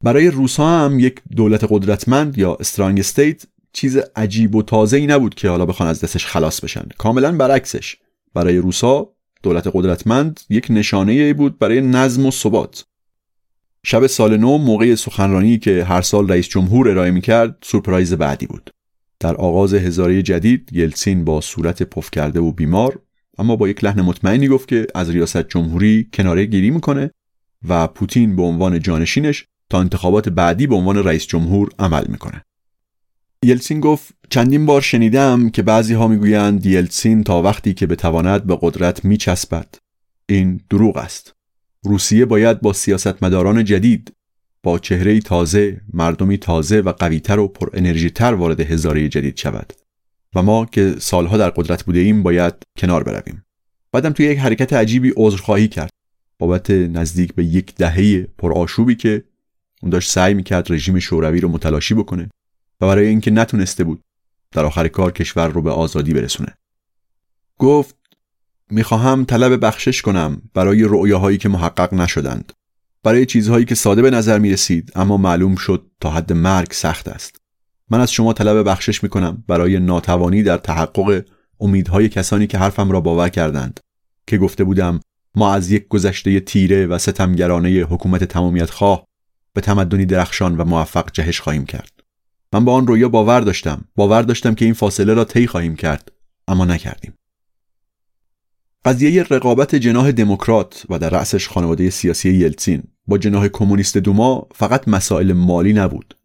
برای 0.00 0.30
روسا 0.30 0.84
هم 0.84 0.98
یک 0.98 1.22
دولت 1.36 1.64
قدرتمند 1.68 2.38
یا 2.38 2.54
استرانگ 2.54 2.98
استیت 2.98 3.42
چیز 3.72 3.96
عجیب 4.16 4.54
و 4.54 4.62
تازه 4.62 4.96
ای 4.96 5.06
نبود 5.06 5.34
که 5.34 5.48
حالا 5.48 5.66
بخوان 5.66 5.88
از 5.88 6.00
دستش 6.00 6.26
خلاص 6.26 6.60
بشن. 6.60 6.88
کاملا 6.98 7.32
برعکسش. 7.32 7.96
برای 8.34 8.58
روسا 8.58 9.12
دولت 9.42 9.66
قدرتمند 9.72 10.40
یک 10.50 10.66
نشانه 10.70 11.34
بود 11.34 11.58
برای 11.58 11.80
نظم 11.80 12.26
و 12.26 12.30
ثبات. 12.30 12.84
شب 13.86 14.06
سال 14.06 14.36
نو 14.36 14.58
موقع 14.58 14.94
سخنرانی 14.94 15.58
که 15.58 15.84
هر 15.84 16.02
سال 16.02 16.28
رئیس 16.28 16.48
جمهور 16.48 16.88
ارائه 16.88 17.10
می‌کرد 17.10 17.56
سورپرایز 17.62 18.12
بعدی 18.12 18.46
بود. 18.46 18.70
در 19.20 19.34
آغاز 19.34 19.74
هزاره 19.74 20.22
جدید 20.22 20.68
یلسین 20.72 21.24
با 21.24 21.40
صورت 21.40 21.82
پف 21.82 22.10
کرده 22.10 22.40
و 22.40 22.52
بیمار 22.52 22.98
اما 23.38 23.56
با 23.56 23.68
یک 23.68 23.84
لحن 23.84 24.00
مطمئنی 24.00 24.48
گفت 24.48 24.68
که 24.68 24.86
از 24.94 25.10
ریاست 25.10 25.48
جمهوری 25.48 26.08
کناره 26.12 26.44
گیری 26.44 26.70
می‌کنه 26.70 27.10
و 27.68 27.86
پوتین 27.86 28.36
به 28.36 28.42
عنوان 28.42 28.80
جانشینش 28.80 29.46
تا 29.70 29.80
انتخابات 29.80 30.28
بعدی 30.28 30.66
به 30.66 30.74
عنوان 30.74 31.04
رئیس 31.04 31.26
جمهور 31.26 31.70
عمل 31.78 32.04
می‌کنه. 32.08 32.42
یلسین 33.44 33.80
گفت 33.80 34.14
چندین 34.30 34.66
بار 34.66 34.80
شنیدم 34.80 35.50
که 35.50 35.62
بعضی 35.62 35.94
ها 35.94 36.08
می‌گویند 36.08 36.66
یلسین 36.66 37.24
تا 37.24 37.42
وقتی 37.42 37.74
که 37.74 37.86
بتواند 37.86 38.44
به 38.44 38.58
قدرت 38.60 39.04
میچسبد. 39.04 39.74
این 40.28 40.60
دروغ 40.70 40.96
است. 40.96 41.32
روسیه 41.84 42.24
باید 42.24 42.60
با 42.60 42.72
سیاستمداران 42.72 43.64
جدید 43.64 44.12
با 44.62 44.78
چهره 44.78 45.20
تازه، 45.20 45.80
مردمی 45.92 46.38
تازه 46.38 46.80
و 46.80 46.92
قویتر 46.92 47.38
و 47.38 47.48
پر 47.48 47.70
انرژی 47.72 48.10
تر 48.10 48.34
وارد 48.34 48.60
هزاره 48.60 49.08
جدید 49.08 49.36
شود. 49.36 49.72
و 50.34 50.42
ما 50.42 50.66
که 50.66 50.94
سالها 50.98 51.36
در 51.36 51.50
قدرت 51.50 51.84
بوده 51.84 51.98
ایم 51.98 52.22
باید 52.22 52.54
کنار 52.78 53.02
برویم. 53.02 53.44
بعدم 53.92 54.12
توی 54.12 54.26
یک 54.26 54.38
حرکت 54.38 54.72
عجیبی 54.72 55.12
عذرخواهی 55.16 55.68
کرد. 55.68 55.90
بابت 56.38 56.70
نزدیک 56.70 57.34
به 57.34 57.44
یک 57.44 57.74
دهه 57.74 58.22
پرآشوبی 58.38 58.94
که 58.94 59.24
اون 59.82 59.90
داشت 59.90 60.10
سعی 60.10 60.34
می‌کرد 60.34 60.72
رژیم 60.72 60.98
شوروی 60.98 61.40
رو 61.40 61.48
متلاشی 61.48 61.94
بکنه 61.94 62.30
و 62.80 62.86
برای 62.86 63.06
اینکه 63.06 63.30
نتونسته 63.30 63.84
بود 63.84 64.02
در 64.52 64.64
آخر 64.64 64.88
کار 64.88 65.12
کشور 65.12 65.48
رو 65.48 65.62
به 65.62 65.70
آزادی 65.70 66.14
برسونه. 66.14 66.54
گفت 67.58 67.96
می‌خواهم 68.72 69.24
طلب 69.24 69.64
بخشش 69.64 70.02
کنم 70.02 70.42
برای 70.54 70.84
رؤیاهایی 70.84 71.38
که 71.38 71.48
محقق 71.48 71.94
نشدند. 71.94 72.52
برای 73.02 73.26
چیزهایی 73.26 73.64
که 73.64 73.74
ساده 73.74 74.02
به 74.02 74.10
نظر 74.10 74.38
می 74.38 74.50
رسید 74.50 74.92
اما 74.94 75.16
معلوم 75.16 75.56
شد 75.56 75.86
تا 76.00 76.10
حد 76.10 76.32
مرگ 76.32 76.72
سخت 76.72 77.08
است. 77.08 77.36
من 77.90 78.00
از 78.00 78.12
شما 78.12 78.32
طلب 78.32 78.68
بخشش 78.68 79.02
می 79.02 79.08
کنم 79.08 79.44
برای 79.48 79.80
ناتوانی 79.80 80.42
در 80.42 80.56
تحقق 80.58 81.24
امیدهای 81.60 82.08
کسانی 82.08 82.46
که 82.46 82.58
حرفم 82.58 82.90
را 82.90 83.00
باور 83.00 83.28
کردند 83.28 83.80
که 84.26 84.38
گفته 84.38 84.64
بودم 84.64 85.00
ما 85.36 85.54
از 85.54 85.70
یک 85.70 85.88
گذشته 85.88 86.40
تیره 86.40 86.86
و 86.86 86.98
ستمگرانه 86.98 87.68
حکومت 87.68 88.24
تمامیت 88.24 88.70
خواه 88.70 89.06
به 89.52 89.60
تمدنی 89.60 90.06
درخشان 90.06 90.56
و 90.56 90.64
موفق 90.64 91.10
جهش 91.12 91.40
خواهیم 91.40 91.64
کرد. 91.64 91.92
من 92.52 92.64
با 92.64 92.74
آن 92.74 92.86
رویا 92.86 93.08
باور 93.08 93.40
داشتم 93.40 93.84
باور 93.96 94.22
داشتم 94.22 94.54
که 94.54 94.64
این 94.64 94.74
فاصله 94.74 95.14
را 95.14 95.24
طی 95.24 95.46
خواهیم 95.46 95.76
کرد 95.76 96.12
اما 96.48 96.64
نکردیم. 96.64 97.14
قضیه 98.84 99.22
رقابت 99.22 99.74
جناح 99.74 100.10
دموکرات 100.10 100.86
و 100.90 100.98
در 100.98 101.10
رأسش 101.10 101.48
خانواده 101.48 101.90
سیاسی 101.90 102.30
یلتسین 102.30 102.82
با 103.06 103.18
جناح 103.18 103.48
کمونیست 103.48 103.96
دوما 103.96 104.48
فقط 104.54 104.88
مسائل 104.88 105.32
مالی 105.32 105.72
نبود. 105.72 106.16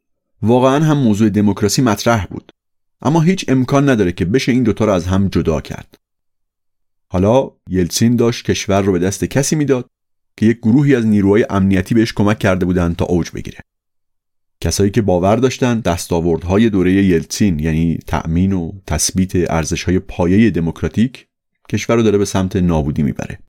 واقعا 0.42 0.86
هم 0.86 0.98
موضوع 0.98 1.30
دموکراسی 1.30 1.82
مطرح 1.82 2.26
بود. 2.26 2.52
اما 3.02 3.22
هیچ 3.22 3.46
امکان 3.48 3.90
نداره 3.90 4.12
که 4.12 4.26
بشه 4.26 4.52
این 4.52 4.64
دوتا 4.64 4.86
را 4.86 4.96
از 4.96 5.08
هم 5.08 5.28
جدا 5.28 5.62
کرد. 5.62 5.96
حالا 7.08 7.52
یلتسین 7.70 8.16
داشت 8.16 8.46
کشور 8.46 8.82
رو 8.82 8.92
به 8.92 9.00
دست 9.00 9.26
کسی 9.26 9.56
می‌داد 9.56 9.90
که 10.38 10.46
یک 10.46 10.58
گروهی 10.58 10.96
از 10.96 11.06
نیروهای 11.06 11.46
امنیتی 11.50 11.96
بهش 11.96 12.14
کمک 12.14 12.40
کرده 12.40 12.66
بودند 12.66 12.96
تا 12.96 13.06
اوج 13.06 13.32
بگیره. 13.32 13.60
کسایی 14.62 14.92
که 14.92 15.02
باور 15.02 15.36
داشتن 15.36 15.80
دستاوردهای 15.80 16.70
دوره 16.70 16.94
یلتسین 16.94 17.60
یعنی 17.60 17.98
تأمین 18.08 18.54
و 18.54 18.72
تثبیت 18.88 19.52
ارزشهای 19.52 20.00
پایه 20.00 20.50
دموکراتیک 20.50 21.28
کشور 21.70 21.96
رو 21.96 22.04
داره 22.04 22.18
به 22.18 22.26
سمت 22.26 22.56
نابودی 22.56 23.04
می‌بره. 23.04 23.40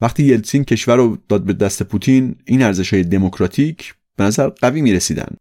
وقتی 0.00 0.22
یلتسین 0.22 0.64
کشور 0.64 0.96
رو 0.96 1.18
داد 1.28 1.44
به 1.44 1.52
دست 1.52 1.82
پوتین 1.82 2.36
این 2.44 2.62
ارزشهای 2.62 3.02
دموکراتیک 3.02 3.94
به 4.16 4.24
نظر 4.24 4.48
قوی 4.48 4.82
می‌رسیدن. 4.82 5.36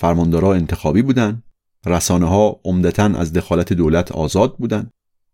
فرماندارا 0.00 0.54
انتخابی 0.54 1.02
بودن 1.02 1.42
رسانه 1.86 2.26
ها 2.26 2.60
عمدتا 2.64 3.04
از 3.04 3.32
دخالت 3.32 3.72
دولت 3.72 4.12
آزاد 4.12 4.56
بودن. 4.56 4.90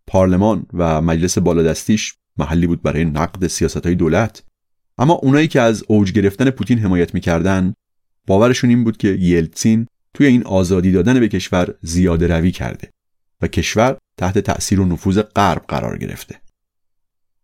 پارلمان 0.07 0.67
و 0.73 1.03
مجلس 1.03 1.39
بالادستیش 1.39 2.15
محلی 2.37 2.67
بود 2.67 2.83
برای 2.83 3.05
نقد 3.05 3.47
سیاست 3.47 3.87
های 3.87 3.95
دولت. 3.95 4.43
اما 4.99 5.15
اونایی 5.15 5.49
که 5.49 5.61
از 5.61 5.85
اوج 5.89 6.13
گرفتن 6.13 6.51
پوتین 6.51 6.79
حمایت 6.79 7.15
می‌کردن 7.15 7.75
باورشون 8.27 8.71
این 8.71 8.85
بود 8.85 8.97
که 8.97 9.09
یلتسین 9.09 9.87
توی 10.15 10.27
این 10.27 10.43
آزادی 10.43 10.93
دادن 10.93 11.21
به 11.21 11.29
کشور 11.29 11.75
زیاده 11.83 12.27
روی 12.27 12.51
کرده. 12.51 12.91
و 13.43 13.47
کشور 13.47 13.97
تحت 14.17 14.39
تأثیر 14.39 14.81
و 14.81 14.85
نفوذ 14.85 15.19
غرب 15.19 15.65
قرار 15.69 15.99
گرفته. 15.99 16.41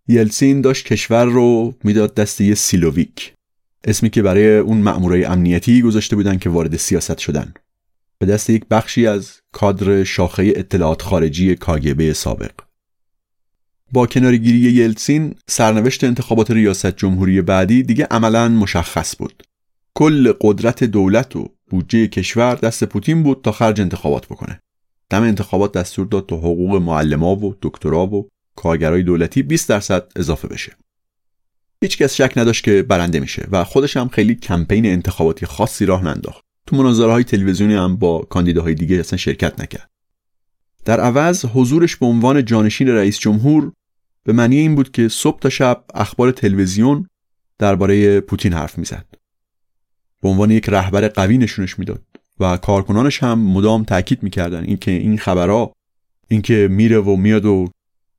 یلتسین 0.08 0.60
داشت 0.60 0.86
کشور 0.86 1.24
رو 1.24 1.74
می‌داد 1.84 2.14
دست 2.14 2.40
یه 2.40 2.54
سیلوویک 2.54 3.34
اسمی 3.84 4.10
که 4.10 4.22
برای 4.22 4.56
اون 4.56 4.78
مأمورای 4.78 5.24
امنیتی 5.24 5.82
گذاشته 5.82 6.16
بودن 6.16 6.38
که 6.38 6.50
وارد 6.50 6.76
سیاست 6.76 7.18
شدن. 7.18 7.54
به 8.18 8.26
دست 8.26 8.50
یک 8.50 8.64
بخشی 8.70 9.06
از 9.06 9.40
کادر 9.52 10.04
شاخه 10.04 10.52
اطلاعات 10.56 11.02
خارجی 11.02 11.54
کاگبه 11.54 12.12
سابق. 12.12 12.50
با 13.92 14.06
کنارگیری 14.06 14.58
یلتسین 14.58 15.34
سرنوشت 15.48 16.04
انتخابات 16.04 16.50
ریاست 16.50 16.96
جمهوری 16.96 17.42
بعدی 17.42 17.82
دیگه 17.82 18.06
عملا 18.10 18.48
مشخص 18.48 19.16
بود. 19.16 19.42
کل 19.94 20.32
قدرت 20.40 20.84
دولت 20.84 21.36
و 21.36 21.48
بودجه 21.70 22.06
کشور 22.06 22.54
دست 22.54 22.84
پوتین 22.84 23.22
بود 23.22 23.40
تا 23.42 23.52
خرج 23.52 23.80
انتخابات 23.80 24.26
بکنه. 24.26 24.60
دم 25.14 25.22
انتخابات 25.22 25.72
دستور 25.72 26.06
داد 26.06 26.26
تا 26.26 26.36
حقوق 26.36 26.74
معلما 26.82 27.36
و 27.36 27.56
دکترا 27.62 28.06
و 28.06 28.28
کارگرای 28.56 29.02
دولتی 29.02 29.42
20 29.42 29.68
درصد 29.68 30.12
اضافه 30.16 30.48
بشه. 30.48 30.72
هیچ 31.82 31.98
کس 31.98 32.14
شک 32.14 32.32
نداشت 32.36 32.64
که 32.64 32.82
برنده 32.82 33.20
میشه 33.20 33.48
و 33.50 33.64
خودش 33.64 33.96
هم 33.96 34.08
خیلی 34.08 34.34
کمپین 34.34 34.86
انتخاباتی 34.86 35.46
خاصی 35.46 35.86
راه 35.86 36.04
ننداخت. 36.04 36.44
تو 36.66 36.76
مناظره 36.76 37.12
های 37.12 37.24
تلویزیونی 37.24 37.74
هم 37.74 37.96
با 37.96 38.18
کاندیداهای 38.18 38.74
دیگه 38.74 38.96
اصلا 38.96 39.16
شرکت 39.16 39.60
نکرد. 39.60 39.90
در 40.84 41.00
عوض 41.00 41.44
حضورش 41.44 41.96
به 41.96 42.06
عنوان 42.06 42.44
جانشین 42.44 42.88
رئیس 42.88 43.18
جمهور 43.18 43.72
به 44.24 44.32
معنی 44.32 44.56
این 44.56 44.74
بود 44.74 44.90
که 44.92 45.08
صبح 45.08 45.38
تا 45.38 45.48
شب 45.48 45.84
اخبار 45.94 46.30
تلویزیون 46.30 47.08
درباره 47.58 48.20
پوتین 48.20 48.52
حرف 48.52 48.78
می‌زد. 48.78 49.06
به 50.22 50.28
عنوان 50.28 50.50
یک 50.50 50.68
رهبر 50.68 51.08
قوی 51.08 51.38
نشونش 51.38 51.78
می‌داد. 51.78 52.02
و 52.40 52.56
کارکنانش 52.56 53.22
هم 53.22 53.38
مدام 53.38 53.84
تاکید 53.84 54.22
می‌کردن. 54.22 54.64
اینکه 54.64 54.90
این 54.90 55.18
خبرها 55.18 55.72
اینکه 56.28 56.68
میره 56.70 56.98
و 56.98 57.16
میاد 57.16 57.44
و 57.44 57.70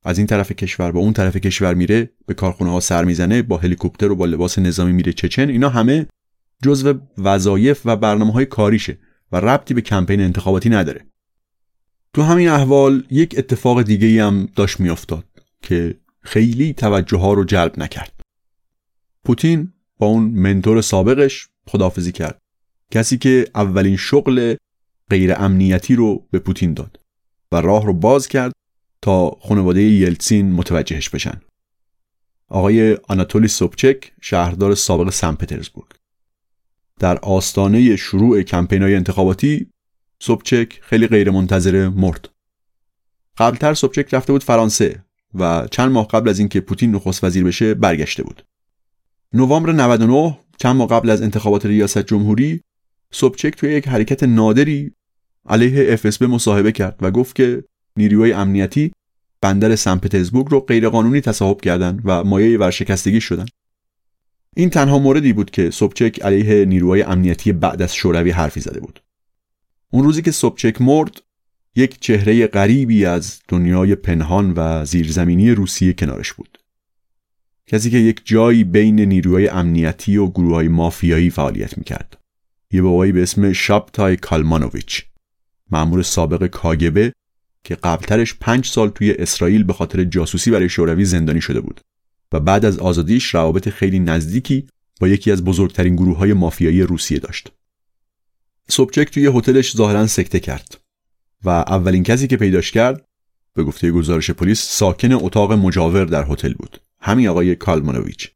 از 0.04 0.18
این 0.18 0.28
طرف 0.28 0.52
کشور 0.52 0.92
با 0.92 1.00
اون 1.00 1.14
طرف 1.14 1.38
کشور 1.38 1.74
میره 1.74 2.10
به 2.26 2.34
کارخونه 2.34 2.72
ها 2.72 2.80
سر 2.80 3.04
می‌زنه 3.04 3.42
با 3.42 3.58
هلیکوپتر 3.58 4.12
و 4.12 4.16
با 4.16 4.26
لباس 4.26 4.60
نظامی 4.60 4.92
میره 4.92 5.14
چچن 5.14 5.50
اینا 5.50 5.70
همه 5.70 6.08
جزو 6.64 6.94
وظایف 7.18 7.82
و 7.86 7.96
برنامه 7.96 8.34
های 8.34 8.46
کاریشه 8.46 8.98
و 9.32 9.38
ربطی 9.38 9.74
به 9.74 9.82
کمپین 9.82 10.22
انتخاباتی 10.22 10.70
نداره. 10.70 11.06
تو 12.14 12.22
همین 12.22 12.50
احوال 12.50 13.04
یک 13.12 13.36
اتفاق 13.38 13.82
دیگه 13.82 14.26
هم 14.26 14.50
داشت 14.56 14.80
میافتاد 14.80 15.26
که 15.62 15.96
خیلی 16.22 16.74
توجه 16.74 17.18
ها 17.18 17.34
رو 17.34 17.44
جلب 17.44 17.80
نکرد. 17.80 18.14
پوتین 19.24 19.74
با 19.98 20.08
اون 20.08 20.24
منتور 20.24 20.82
سابقش 20.82 21.48
خداحافظی 21.68 22.12
کرد. 22.12 22.42
کسی 22.96 23.18
که 23.18 23.48
اولین 23.56 23.98
شغل 23.98 24.56
غیر 25.10 25.34
امنیتی 25.38 25.96
رو 25.96 26.28
به 26.32 26.40
پوتین 26.40 26.74
داد 26.74 27.00
و 27.52 27.62
راه 27.62 27.86
رو 27.86 27.94
باز 27.94 28.28
کرد 28.28 28.54
تا 29.02 29.30
خانواده 29.30 29.82
یلتسین 29.82 30.52
متوجهش 30.52 31.10
بشن. 31.10 31.42
آقای 32.50 32.98
آناتولی 33.08 33.48
سوبچک 33.48 34.12
شهردار 34.22 34.76
سابق 34.76 35.10
سن 35.10 35.36
پترزبورگ. 35.36 35.88
در 37.00 37.18
آستانه 37.18 37.96
شروع 37.96 38.42
کمپینای 38.42 38.96
انتخاباتی 38.96 39.70
سوبچک 40.20 40.80
خیلی 40.82 41.08
غیر 41.08 41.32
منتظره 41.32 41.90
مرد. 41.90 42.30
قبلتر 43.38 43.74
سوبچک 43.74 44.14
رفته 44.14 44.34
بود 44.34 44.44
فرانسه 44.44 45.04
و 45.34 45.68
چند 45.72 45.92
ماه 45.92 46.08
قبل 46.08 46.30
از 46.30 46.40
اینکه 46.40 46.62
پوتین 46.62 46.92
نخست 46.92 47.24
وزیر 47.24 47.44
بشه 47.44 47.74
برگشته 47.74 48.24
بود. 48.24 48.46
نوامبر 49.34 49.72
99 49.72 50.38
چند 50.58 50.76
ماه 50.76 50.88
قبل 50.88 51.10
از 51.10 51.22
انتخابات 51.22 51.66
ریاست 51.66 51.98
جمهوری 52.00 52.62
سوبچک 53.16 53.56
توی 53.56 53.74
یک 53.74 53.88
حرکت 53.88 54.24
نادری 54.24 54.92
علیه 55.46 55.98
FSB 55.98 56.22
مصاحبه 56.22 56.72
کرد 56.72 56.96
و 57.02 57.12
گفت 57.12 57.36
که 57.36 57.64
نیروهای 57.98 58.34
امنیتی 58.34 58.92
بندر 59.42 59.76
سن 59.76 59.98
پترزبورگ 59.98 60.48
رو 60.52 60.60
غیرقانونی 60.60 61.22
تصاحب 61.22 61.62
کردند 61.62 62.02
و 62.06 62.24
مایه 62.24 62.60
ورشکستگی 62.60 63.22
شدند. 63.22 63.50
این 64.56 64.70
تنها 64.70 65.00
موردی 65.00 65.34
بود 65.34 65.52
که 65.52 65.70
سوبچک 65.70 66.22
علیه 66.22 66.66
نیروهای 66.66 67.04
امنیتی 67.04 67.52
بعد 67.52 67.82
از 67.82 67.96
شوروی 67.96 68.32
حرفی 68.32 68.60
زده 68.60 68.80
بود. 68.80 69.04
اون 69.92 70.04
روزی 70.04 70.22
که 70.22 70.32
سوبچک 70.32 70.82
مرد 70.82 71.22
یک 71.76 72.00
چهره 72.00 72.48
غریبی 72.48 73.06
از 73.06 73.40
دنیای 73.48 73.96
پنهان 73.96 74.54
و 74.56 74.86
زیرزمینی 74.86 75.52
روسیه 75.52 75.94
کنارش 75.94 76.34
بود. 76.34 76.58
کسی 77.68 77.90
که 77.90 77.98
یک 77.98 78.22
جایی 78.26 78.64
بین 78.64 79.00
نیروهای 79.00 79.48
امنیتی 79.48 80.18
و 80.18 80.28
گروه 80.28 80.54
های 80.54 80.68
مافیایی 80.68 81.30
فعالیت 81.30 81.78
می‌کرد. 81.78 82.25
یه 82.76 82.82
بابایی 82.82 83.12
به 83.12 83.24
اسم 83.24 83.54
شابتای 83.54 84.18
کالمانوویچ 84.18 85.06
معمور 85.72 86.02
سابق 86.02 86.48
کاگبه 86.48 87.14
که 87.64 87.76
قبلترش 87.76 88.34
پنج 88.34 88.66
سال 88.66 88.90
توی 88.90 89.12
اسرائیل 89.12 89.64
به 89.64 89.74
خاطر 89.74 90.04
جاسوسی 90.04 90.52
برای 90.52 90.70
شوروی 90.70 91.06
زندانی 91.06 91.42
شده 91.42 91.62
بود 91.62 91.82
و 92.32 92.40
بعد 92.40 92.66
از 92.66 92.80
آزادیش 92.80 93.36
روابط 93.36 93.70
خیلی 93.70 94.00
نزدیکی 94.00 94.68
با 95.02 95.08
یکی 95.08 95.32
از 95.32 95.44
بزرگترین 95.44 95.96
گروه 95.96 96.18
های 96.18 96.34
مافیایی 96.34 96.82
روسیه 96.82 97.20
داشت. 97.20 97.52
سوبچک 98.68 99.12
توی 99.12 99.28
هتلش 99.28 99.76
ظاهرا 99.76 100.08
سکته 100.08 100.40
کرد 100.40 100.78
و 101.44 101.50
اولین 101.50 102.04
کسی 102.04 102.28
که 102.28 102.38
پیداش 102.38 102.72
کرد 102.72 103.06
به 103.54 103.64
گفته 103.64 103.92
گزارش 103.92 104.32
پلیس 104.32 104.62
ساکن 104.62 105.12
اتاق 105.12 105.54
مجاور 105.54 106.06
در 106.06 106.26
هتل 106.30 106.54
بود. 106.54 106.82
همین 107.02 107.28
آقای 107.28 107.56
کالمانوویچ. 107.56 108.32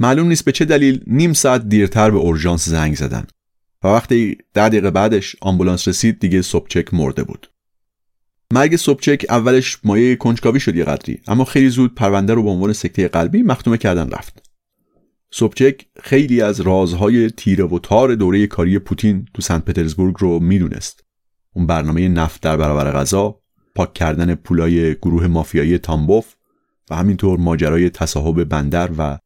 معلوم 0.00 0.28
نیست 0.28 0.44
به 0.44 0.52
چه 0.52 0.64
دلیل 0.64 1.04
نیم 1.06 1.32
ساعت 1.32 1.68
دیرتر 1.68 2.10
به 2.10 2.18
اورژانس 2.18 2.68
زنگ 2.68 2.96
زدن 2.96 3.26
و 3.84 3.88
وقتی 3.88 4.38
ده 4.54 4.68
دقیقه 4.68 4.90
بعدش 4.90 5.36
آمبولانس 5.40 5.88
رسید 5.88 6.20
دیگه 6.20 6.42
سوبچک 6.42 6.94
مرده 6.94 7.22
بود. 7.22 7.50
مرگ 8.52 8.76
سوبچک 8.76 9.26
اولش 9.28 9.78
مایه 9.84 10.16
کنجکاوی 10.16 10.60
شد 10.60 10.76
یه 10.76 10.84
قدری 10.84 11.20
اما 11.26 11.44
خیلی 11.44 11.68
زود 11.68 11.94
پرونده 11.94 12.34
رو 12.34 12.42
به 12.42 12.50
عنوان 12.50 12.72
سکته 12.72 13.08
قلبی 13.08 13.42
مختومه 13.42 13.78
کردن 13.78 14.10
رفت 14.10 14.42
سوبچک 15.30 15.86
خیلی 16.02 16.42
از 16.42 16.60
رازهای 16.60 17.30
تیره 17.30 17.64
و 17.64 17.78
تار 17.78 18.14
دوره 18.14 18.46
کاری 18.46 18.78
پوتین 18.78 19.28
تو 19.34 19.42
سنت 19.42 19.64
پترزبورگ 19.64 20.14
رو 20.18 20.38
می‌دونست. 20.38 21.04
اون 21.54 21.66
برنامه 21.66 22.08
نفت 22.08 22.42
در 22.42 22.56
برابر 22.56 22.92
غذا، 22.92 23.40
پاک 23.74 23.94
کردن 23.94 24.34
پولای 24.34 24.94
گروه 24.94 25.26
مافیایی 25.26 25.78
تامبوف 25.78 26.34
و 26.90 26.96
همینطور 26.96 27.38
ماجرای 27.38 27.90
تصاحب 27.90 28.44
بندر 28.44 28.90
و 28.98 29.18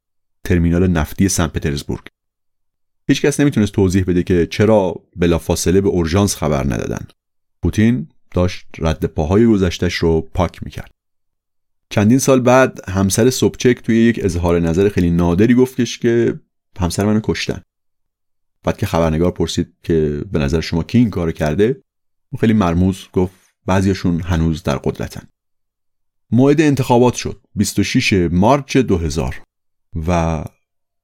ترمینال 0.45 0.87
نفتی 0.87 1.29
سن 1.29 1.47
پترزبورگ. 1.47 2.07
هیچ 3.09 3.23
کس 3.23 3.41
نمی‌تونست 3.41 3.73
توضیح 3.73 4.05
بده 4.05 4.23
که 4.23 4.47
چرا 4.47 4.95
بلافاصله 5.17 5.81
به 5.81 5.89
اورژانس 5.89 6.37
خبر 6.37 6.65
ندادن. 6.65 7.07
پوتین 7.63 8.09
داشت 8.31 8.67
رد 8.79 9.05
پاهای 9.05 9.47
گذشتش 9.47 9.95
رو 9.95 10.21
پاک 10.21 10.63
می‌کرد. 10.63 10.91
چندین 11.91 12.19
سال 12.19 12.41
بعد 12.41 12.91
همسر 12.91 13.31
سوبچک 13.31 13.83
توی 13.83 13.97
یک 13.97 14.21
اظهار 14.23 14.61
نظر 14.61 14.89
خیلی 14.89 15.11
نادری 15.11 15.55
گفتش 15.55 15.99
که 15.99 16.41
همسر 16.79 17.05
منو 17.05 17.21
کشتن. 17.23 17.63
بعد 18.63 18.77
که 18.77 18.87
خبرنگار 18.87 19.31
پرسید 19.31 19.75
که 19.83 20.25
به 20.33 20.39
نظر 20.39 20.61
شما 20.61 20.83
کی 20.83 20.99
این 20.99 21.11
کارو 21.11 21.33
کرده؟ 21.33 21.83
اون 22.31 22.41
خیلی 22.41 22.53
مرموز 22.53 23.09
گفت 23.13 23.35
بعضیشون 23.67 24.21
هنوز 24.21 24.63
در 24.63 24.77
قدرتن. 24.77 25.23
موعد 26.31 26.61
انتخابات 26.61 27.15
شد 27.15 27.41
26 27.55 28.29
مارچ 28.33 28.77
2000 28.77 29.43
و 30.07 30.45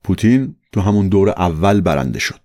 پوتین 0.04 0.56
تو 0.72 0.80
همون 0.80 1.08
دور 1.08 1.30
اول 1.30 1.80
برنده 1.80 2.18
شد. 2.18 2.40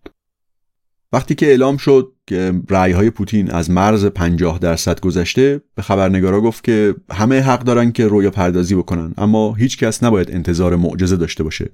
وقتی 1.14 1.36
که 1.36 1.46
اعلام 1.46 1.78
شد 1.78 2.14
که 2.28 2.62
رعی 2.70 2.92
های 2.92 3.10
پوتین 3.10 3.52
از 3.52 3.72
مرز 3.72 4.06
50 4.06 4.60
درصد 4.60 5.00
گذشته 5.00 5.62
به 5.76 5.82
خبرنگارا 5.82 6.42
گفت 6.42 6.64
که 6.64 6.96
همه 7.12 7.42
حق 7.42 7.64
دارن 7.64 7.92
که 7.92 8.08
رویا 8.08 8.32
پردازی 8.32 8.76
بکنن 8.76 9.14
اما 9.18 9.54
هیچ 9.54 9.78
کس 9.78 10.04
نباید 10.04 10.32
انتظار 10.32 10.76
معجزه 10.76 11.18
داشته 11.18 11.44
باشه. 11.44 11.70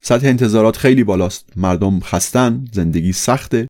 سطح 0.00 0.26
انتظارات 0.26 0.76
خیلی 0.76 1.04
بالاست. 1.04 1.48
مردم 1.56 2.00
خستن 2.00 2.64
زندگی 2.72 3.12
سخته 3.12 3.68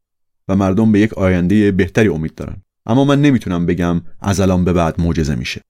و 0.49 0.57
مردم 0.57 0.93
به 0.93 1.01
یک 1.01 1.15
آینده 1.15 1.73
بهتری 1.73 2.09
امید 2.09 2.35
دارن. 2.35 2.57
اما 2.87 3.05
من 3.05 3.23
نمی‌تونم 3.23 3.67
بگم 3.67 4.01
از 4.21 4.41
الان 4.41 4.65
به 4.65 4.73
بعد 4.73 5.01
معجزه 5.01 5.35
میشه. 5.35 5.61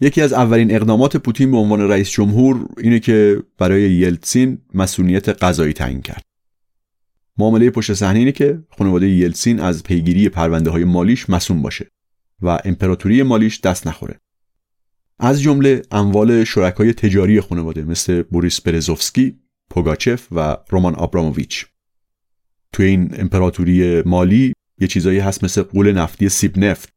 یکی 0.00 0.22
از 0.22 0.32
اولین 0.32 0.74
اقدامات 0.74 1.16
پوتین 1.16 1.50
به 1.50 1.56
عنوان 1.56 1.80
رئیس 1.80 2.10
جمهور 2.10 2.68
اینه 2.78 2.98
که 2.98 3.42
برای 3.58 3.82
یلتسین 3.82 4.58
مسئولیت 4.74 5.28
قضایی 5.28 5.72
تعیین 5.72 6.02
کرد. 6.02 6.22
معامله 7.38 7.70
پشت 7.70 7.94
صحنه 7.94 8.18
اینه 8.18 8.32
که 8.32 8.62
خانواده 8.78 9.08
یلتسین 9.08 9.60
از 9.60 9.82
پیگیری 9.82 10.28
پرونده 10.28 10.70
های 10.70 10.84
مالیش 10.84 11.30
مصون 11.30 11.62
باشه 11.62 11.86
و 12.42 12.58
امپراتوری 12.64 13.22
مالیش 13.22 13.60
دست 13.60 13.86
نخوره. 13.86 14.20
از 15.18 15.42
جمله 15.42 15.82
اموال 15.90 16.44
شرکای 16.44 16.92
تجاری 16.92 17.40
خانواده 17.40 17.84
مثل 17.84 18.22
بوریس 18.22 18.60
برزوفسکی، 18.60 19.38
پوگاچف 19.70 20.28
و 20.32 20.56
رومان 20.68 20.94
آبراموویچ. 20.94 21.66
توی 22.72 22.86
این 22.86 23.20
امپراتوری 23.20 24.02
مالی 24.02 24.52
یه 24.80 24.88
چیزایی 24.88 25.18
هست 25.18 25.44
مثل 25.44 25.62
غول 25.62 25.92
نفتی 25.92 26.28
سیب‌نفت 26.28 26.88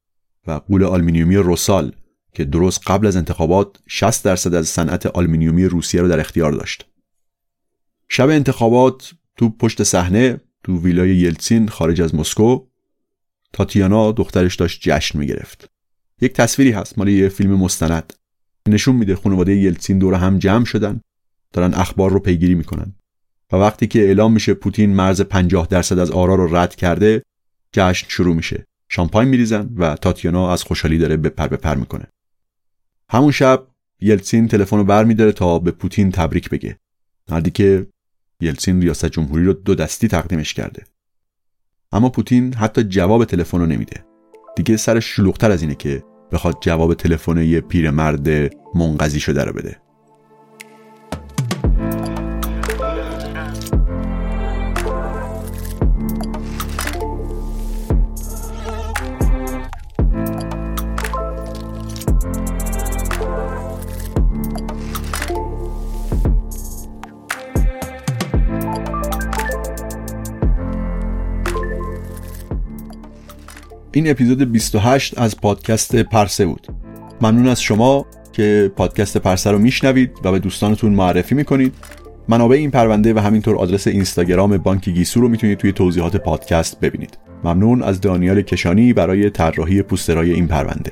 و 0.47 0.51
غول 0.51 0.83
آلومینیومی 0.83 1.35
روسال 1.35 1.91
که 2.33 2.45
درست 2.45 2.81
قبل 2.87 3.07
از 3.07 3.15
انتخابات 3.15 3.77
60 3.87 4.25
درصد 4.25 4.53
از 4.53 4.67
صنعت 4.67 5.05
آلومینیومی 5.05 5.65
روسیه 5.65 6.01
رو 6.01 6.07
در 6.07 6.19
اختیار 6.19 6.51
داشت. 6.51 6.85
شب 8.09 8.29
انتخابات 8.29 9.13
تو 9.37 9.49
پشت 9.49 9.83
صحنه 9.83 10.41
تو 10.63 10.81
ویلای 10.81 11.15
یلتسین 11.15 11.67
خارج 11.67 12.01
از 12.01 12.15
مسکو 12.15 12.59
تاتیانا 13.53 14.11
دخترش 14.11 14.55
داشت 14.55 14.79
جشن 14.81 15.19
می‌گرفت. 15.19 15.69
یک 16.21 16.33
تصویری 16.33 16.71
هست 16.71 16.97
مال 16.97 17.07
یه 17.07 17.29
فیلم 17.29 17.55
مستند 17.55 18.13
نشون 18.67 18.95
میده 18.95 19.15
خانواده 19.15 19.55
یلتسین 19.55 19.99
دور 19.99 20.13
هم 20.13 20.39
جمع 20.39 20.65
شدن 20.65 21.01
دارن 21.53 21.73
اخبار 21.73 22.11
رو 22.11 22.19
پیگیری 22.19 22.55
می‌کنن 22.55 22.95
و 23.51 23.55
وقتی 23.55 23.87
که 23.87 23.99
اعلام 23.99 24.33
میشه 24.33 24.53
پوتین 24.53 24.95
مرز 24.95 25.21
50 25.21 25.67
درصد 25.67 25.99
از 25.99 26.11
آرا 26.11 26.35
رو 26.35 26.55
رد 26.55 26.75
کرده 26.75 27.23
جشن 27.71 28.07
شروع 28.09 28.35
میشه 28.35 28.65
شامپاین 28.89 29.29
میریزن 29.29 29.69
و 29.77 29.95
تاتیانا 29.95 30.53
از 30.53 30.63
خوشحالی 30.63 30.97
داره 30.97 31.17
بپر 31.17 31.47
بپر 31.47 31.75
می‌کنه 31.75 32.07
همون 33.13 33.31
شب 33.31 33.67
یلتسین 34.01 34.47
تلفن 34.47 34.77
رو 34.77 34.83
برمیداره 34.83 35.31
تا 35.31 35.59
به 35.59 35.71
پوتین 35.71 36.11
تبریک 36.11 36.49
بگه. 36.49 36.77
مردی 37.29 37.51
که 37.51 37.87
یلتسین 38.41 38.81
ریاست 38.81 39.05
جمهوری 39.05 39.45
رو 39.45 39.53
دو 39.53 39.75
دستی 39.75 40.07
تقدیمش 40.07 40.53
کرده. 40.53 40.83
اما 41.91 42.09
پوتین 42.09 42.53
حتی 42.53 42.83
جواب 42.83 43.25
تلفن 43.25 43.59
رو 43.59 43.65
نمیده. 43.65 44.05
دیگه 44.55 44.77
سرش 44.77 45.05
شلوغتر 45.05 45.51
از 45.51 45.61
اینه 45.61 45.75
که 45.75 46.03
بخواد 46.31 46.57
جواب 46.61 46.93
تلفن 46.93 47.37
یه 47.37 47.61
پیرمرد 47.61 48.29
منقضی 48.75 49.19
شده 49.19 49.43
رو 49.43 49.53
بده. 49.53 49.81
این 73.95 74.09
اپیزود 74.09 74.51
28 74.51 75.17
از 75.17 75.41
پادکست 75.41 75.95
پرسه 75.95 76.45
بود. 76.45 76.67
ممنون 77.21 77.47
از 77.47 77.61
شما 77.61 78.05
که 78.31 78.71
پادکست 78.75 79.17
پرسه 79.17 79.51
رو 79.51 79.59
میشنوید 79.59 80.11
و 80.23 80.31
به 80.31 80.39
دوستانتون 80.39 80.93
معرفی 80.93 81.35
می‌کنید. 81.35 81.73
منابع 82.27 82.55
این 82.55 82.71
پرونده 82.71 83.13
و 83.13 83.19
همینطور 83.19 83.55
آدرس 83.55 83.87
اینستاگرام 83.87 84.57
بانک 84.57 84.89
گیسو 84.89 85.21
رو 85.21 85.29
می‌تونید 85.29 85.57
توی 85.57 85.71
توضیحات 85.71 86.17
پادکست 86.17 86.79
ببینید. 86.79 87.17
ممنون 87.43 87.83
از 87.83 88.01
دانیال 88.01 88.41
کشانی 88.41 88.93
برای 88.93 89.29
طراحی 89.29 89.81
پوسترای 89.81 90.33
این 90.33 90.47
پرونده. 90.47 90.91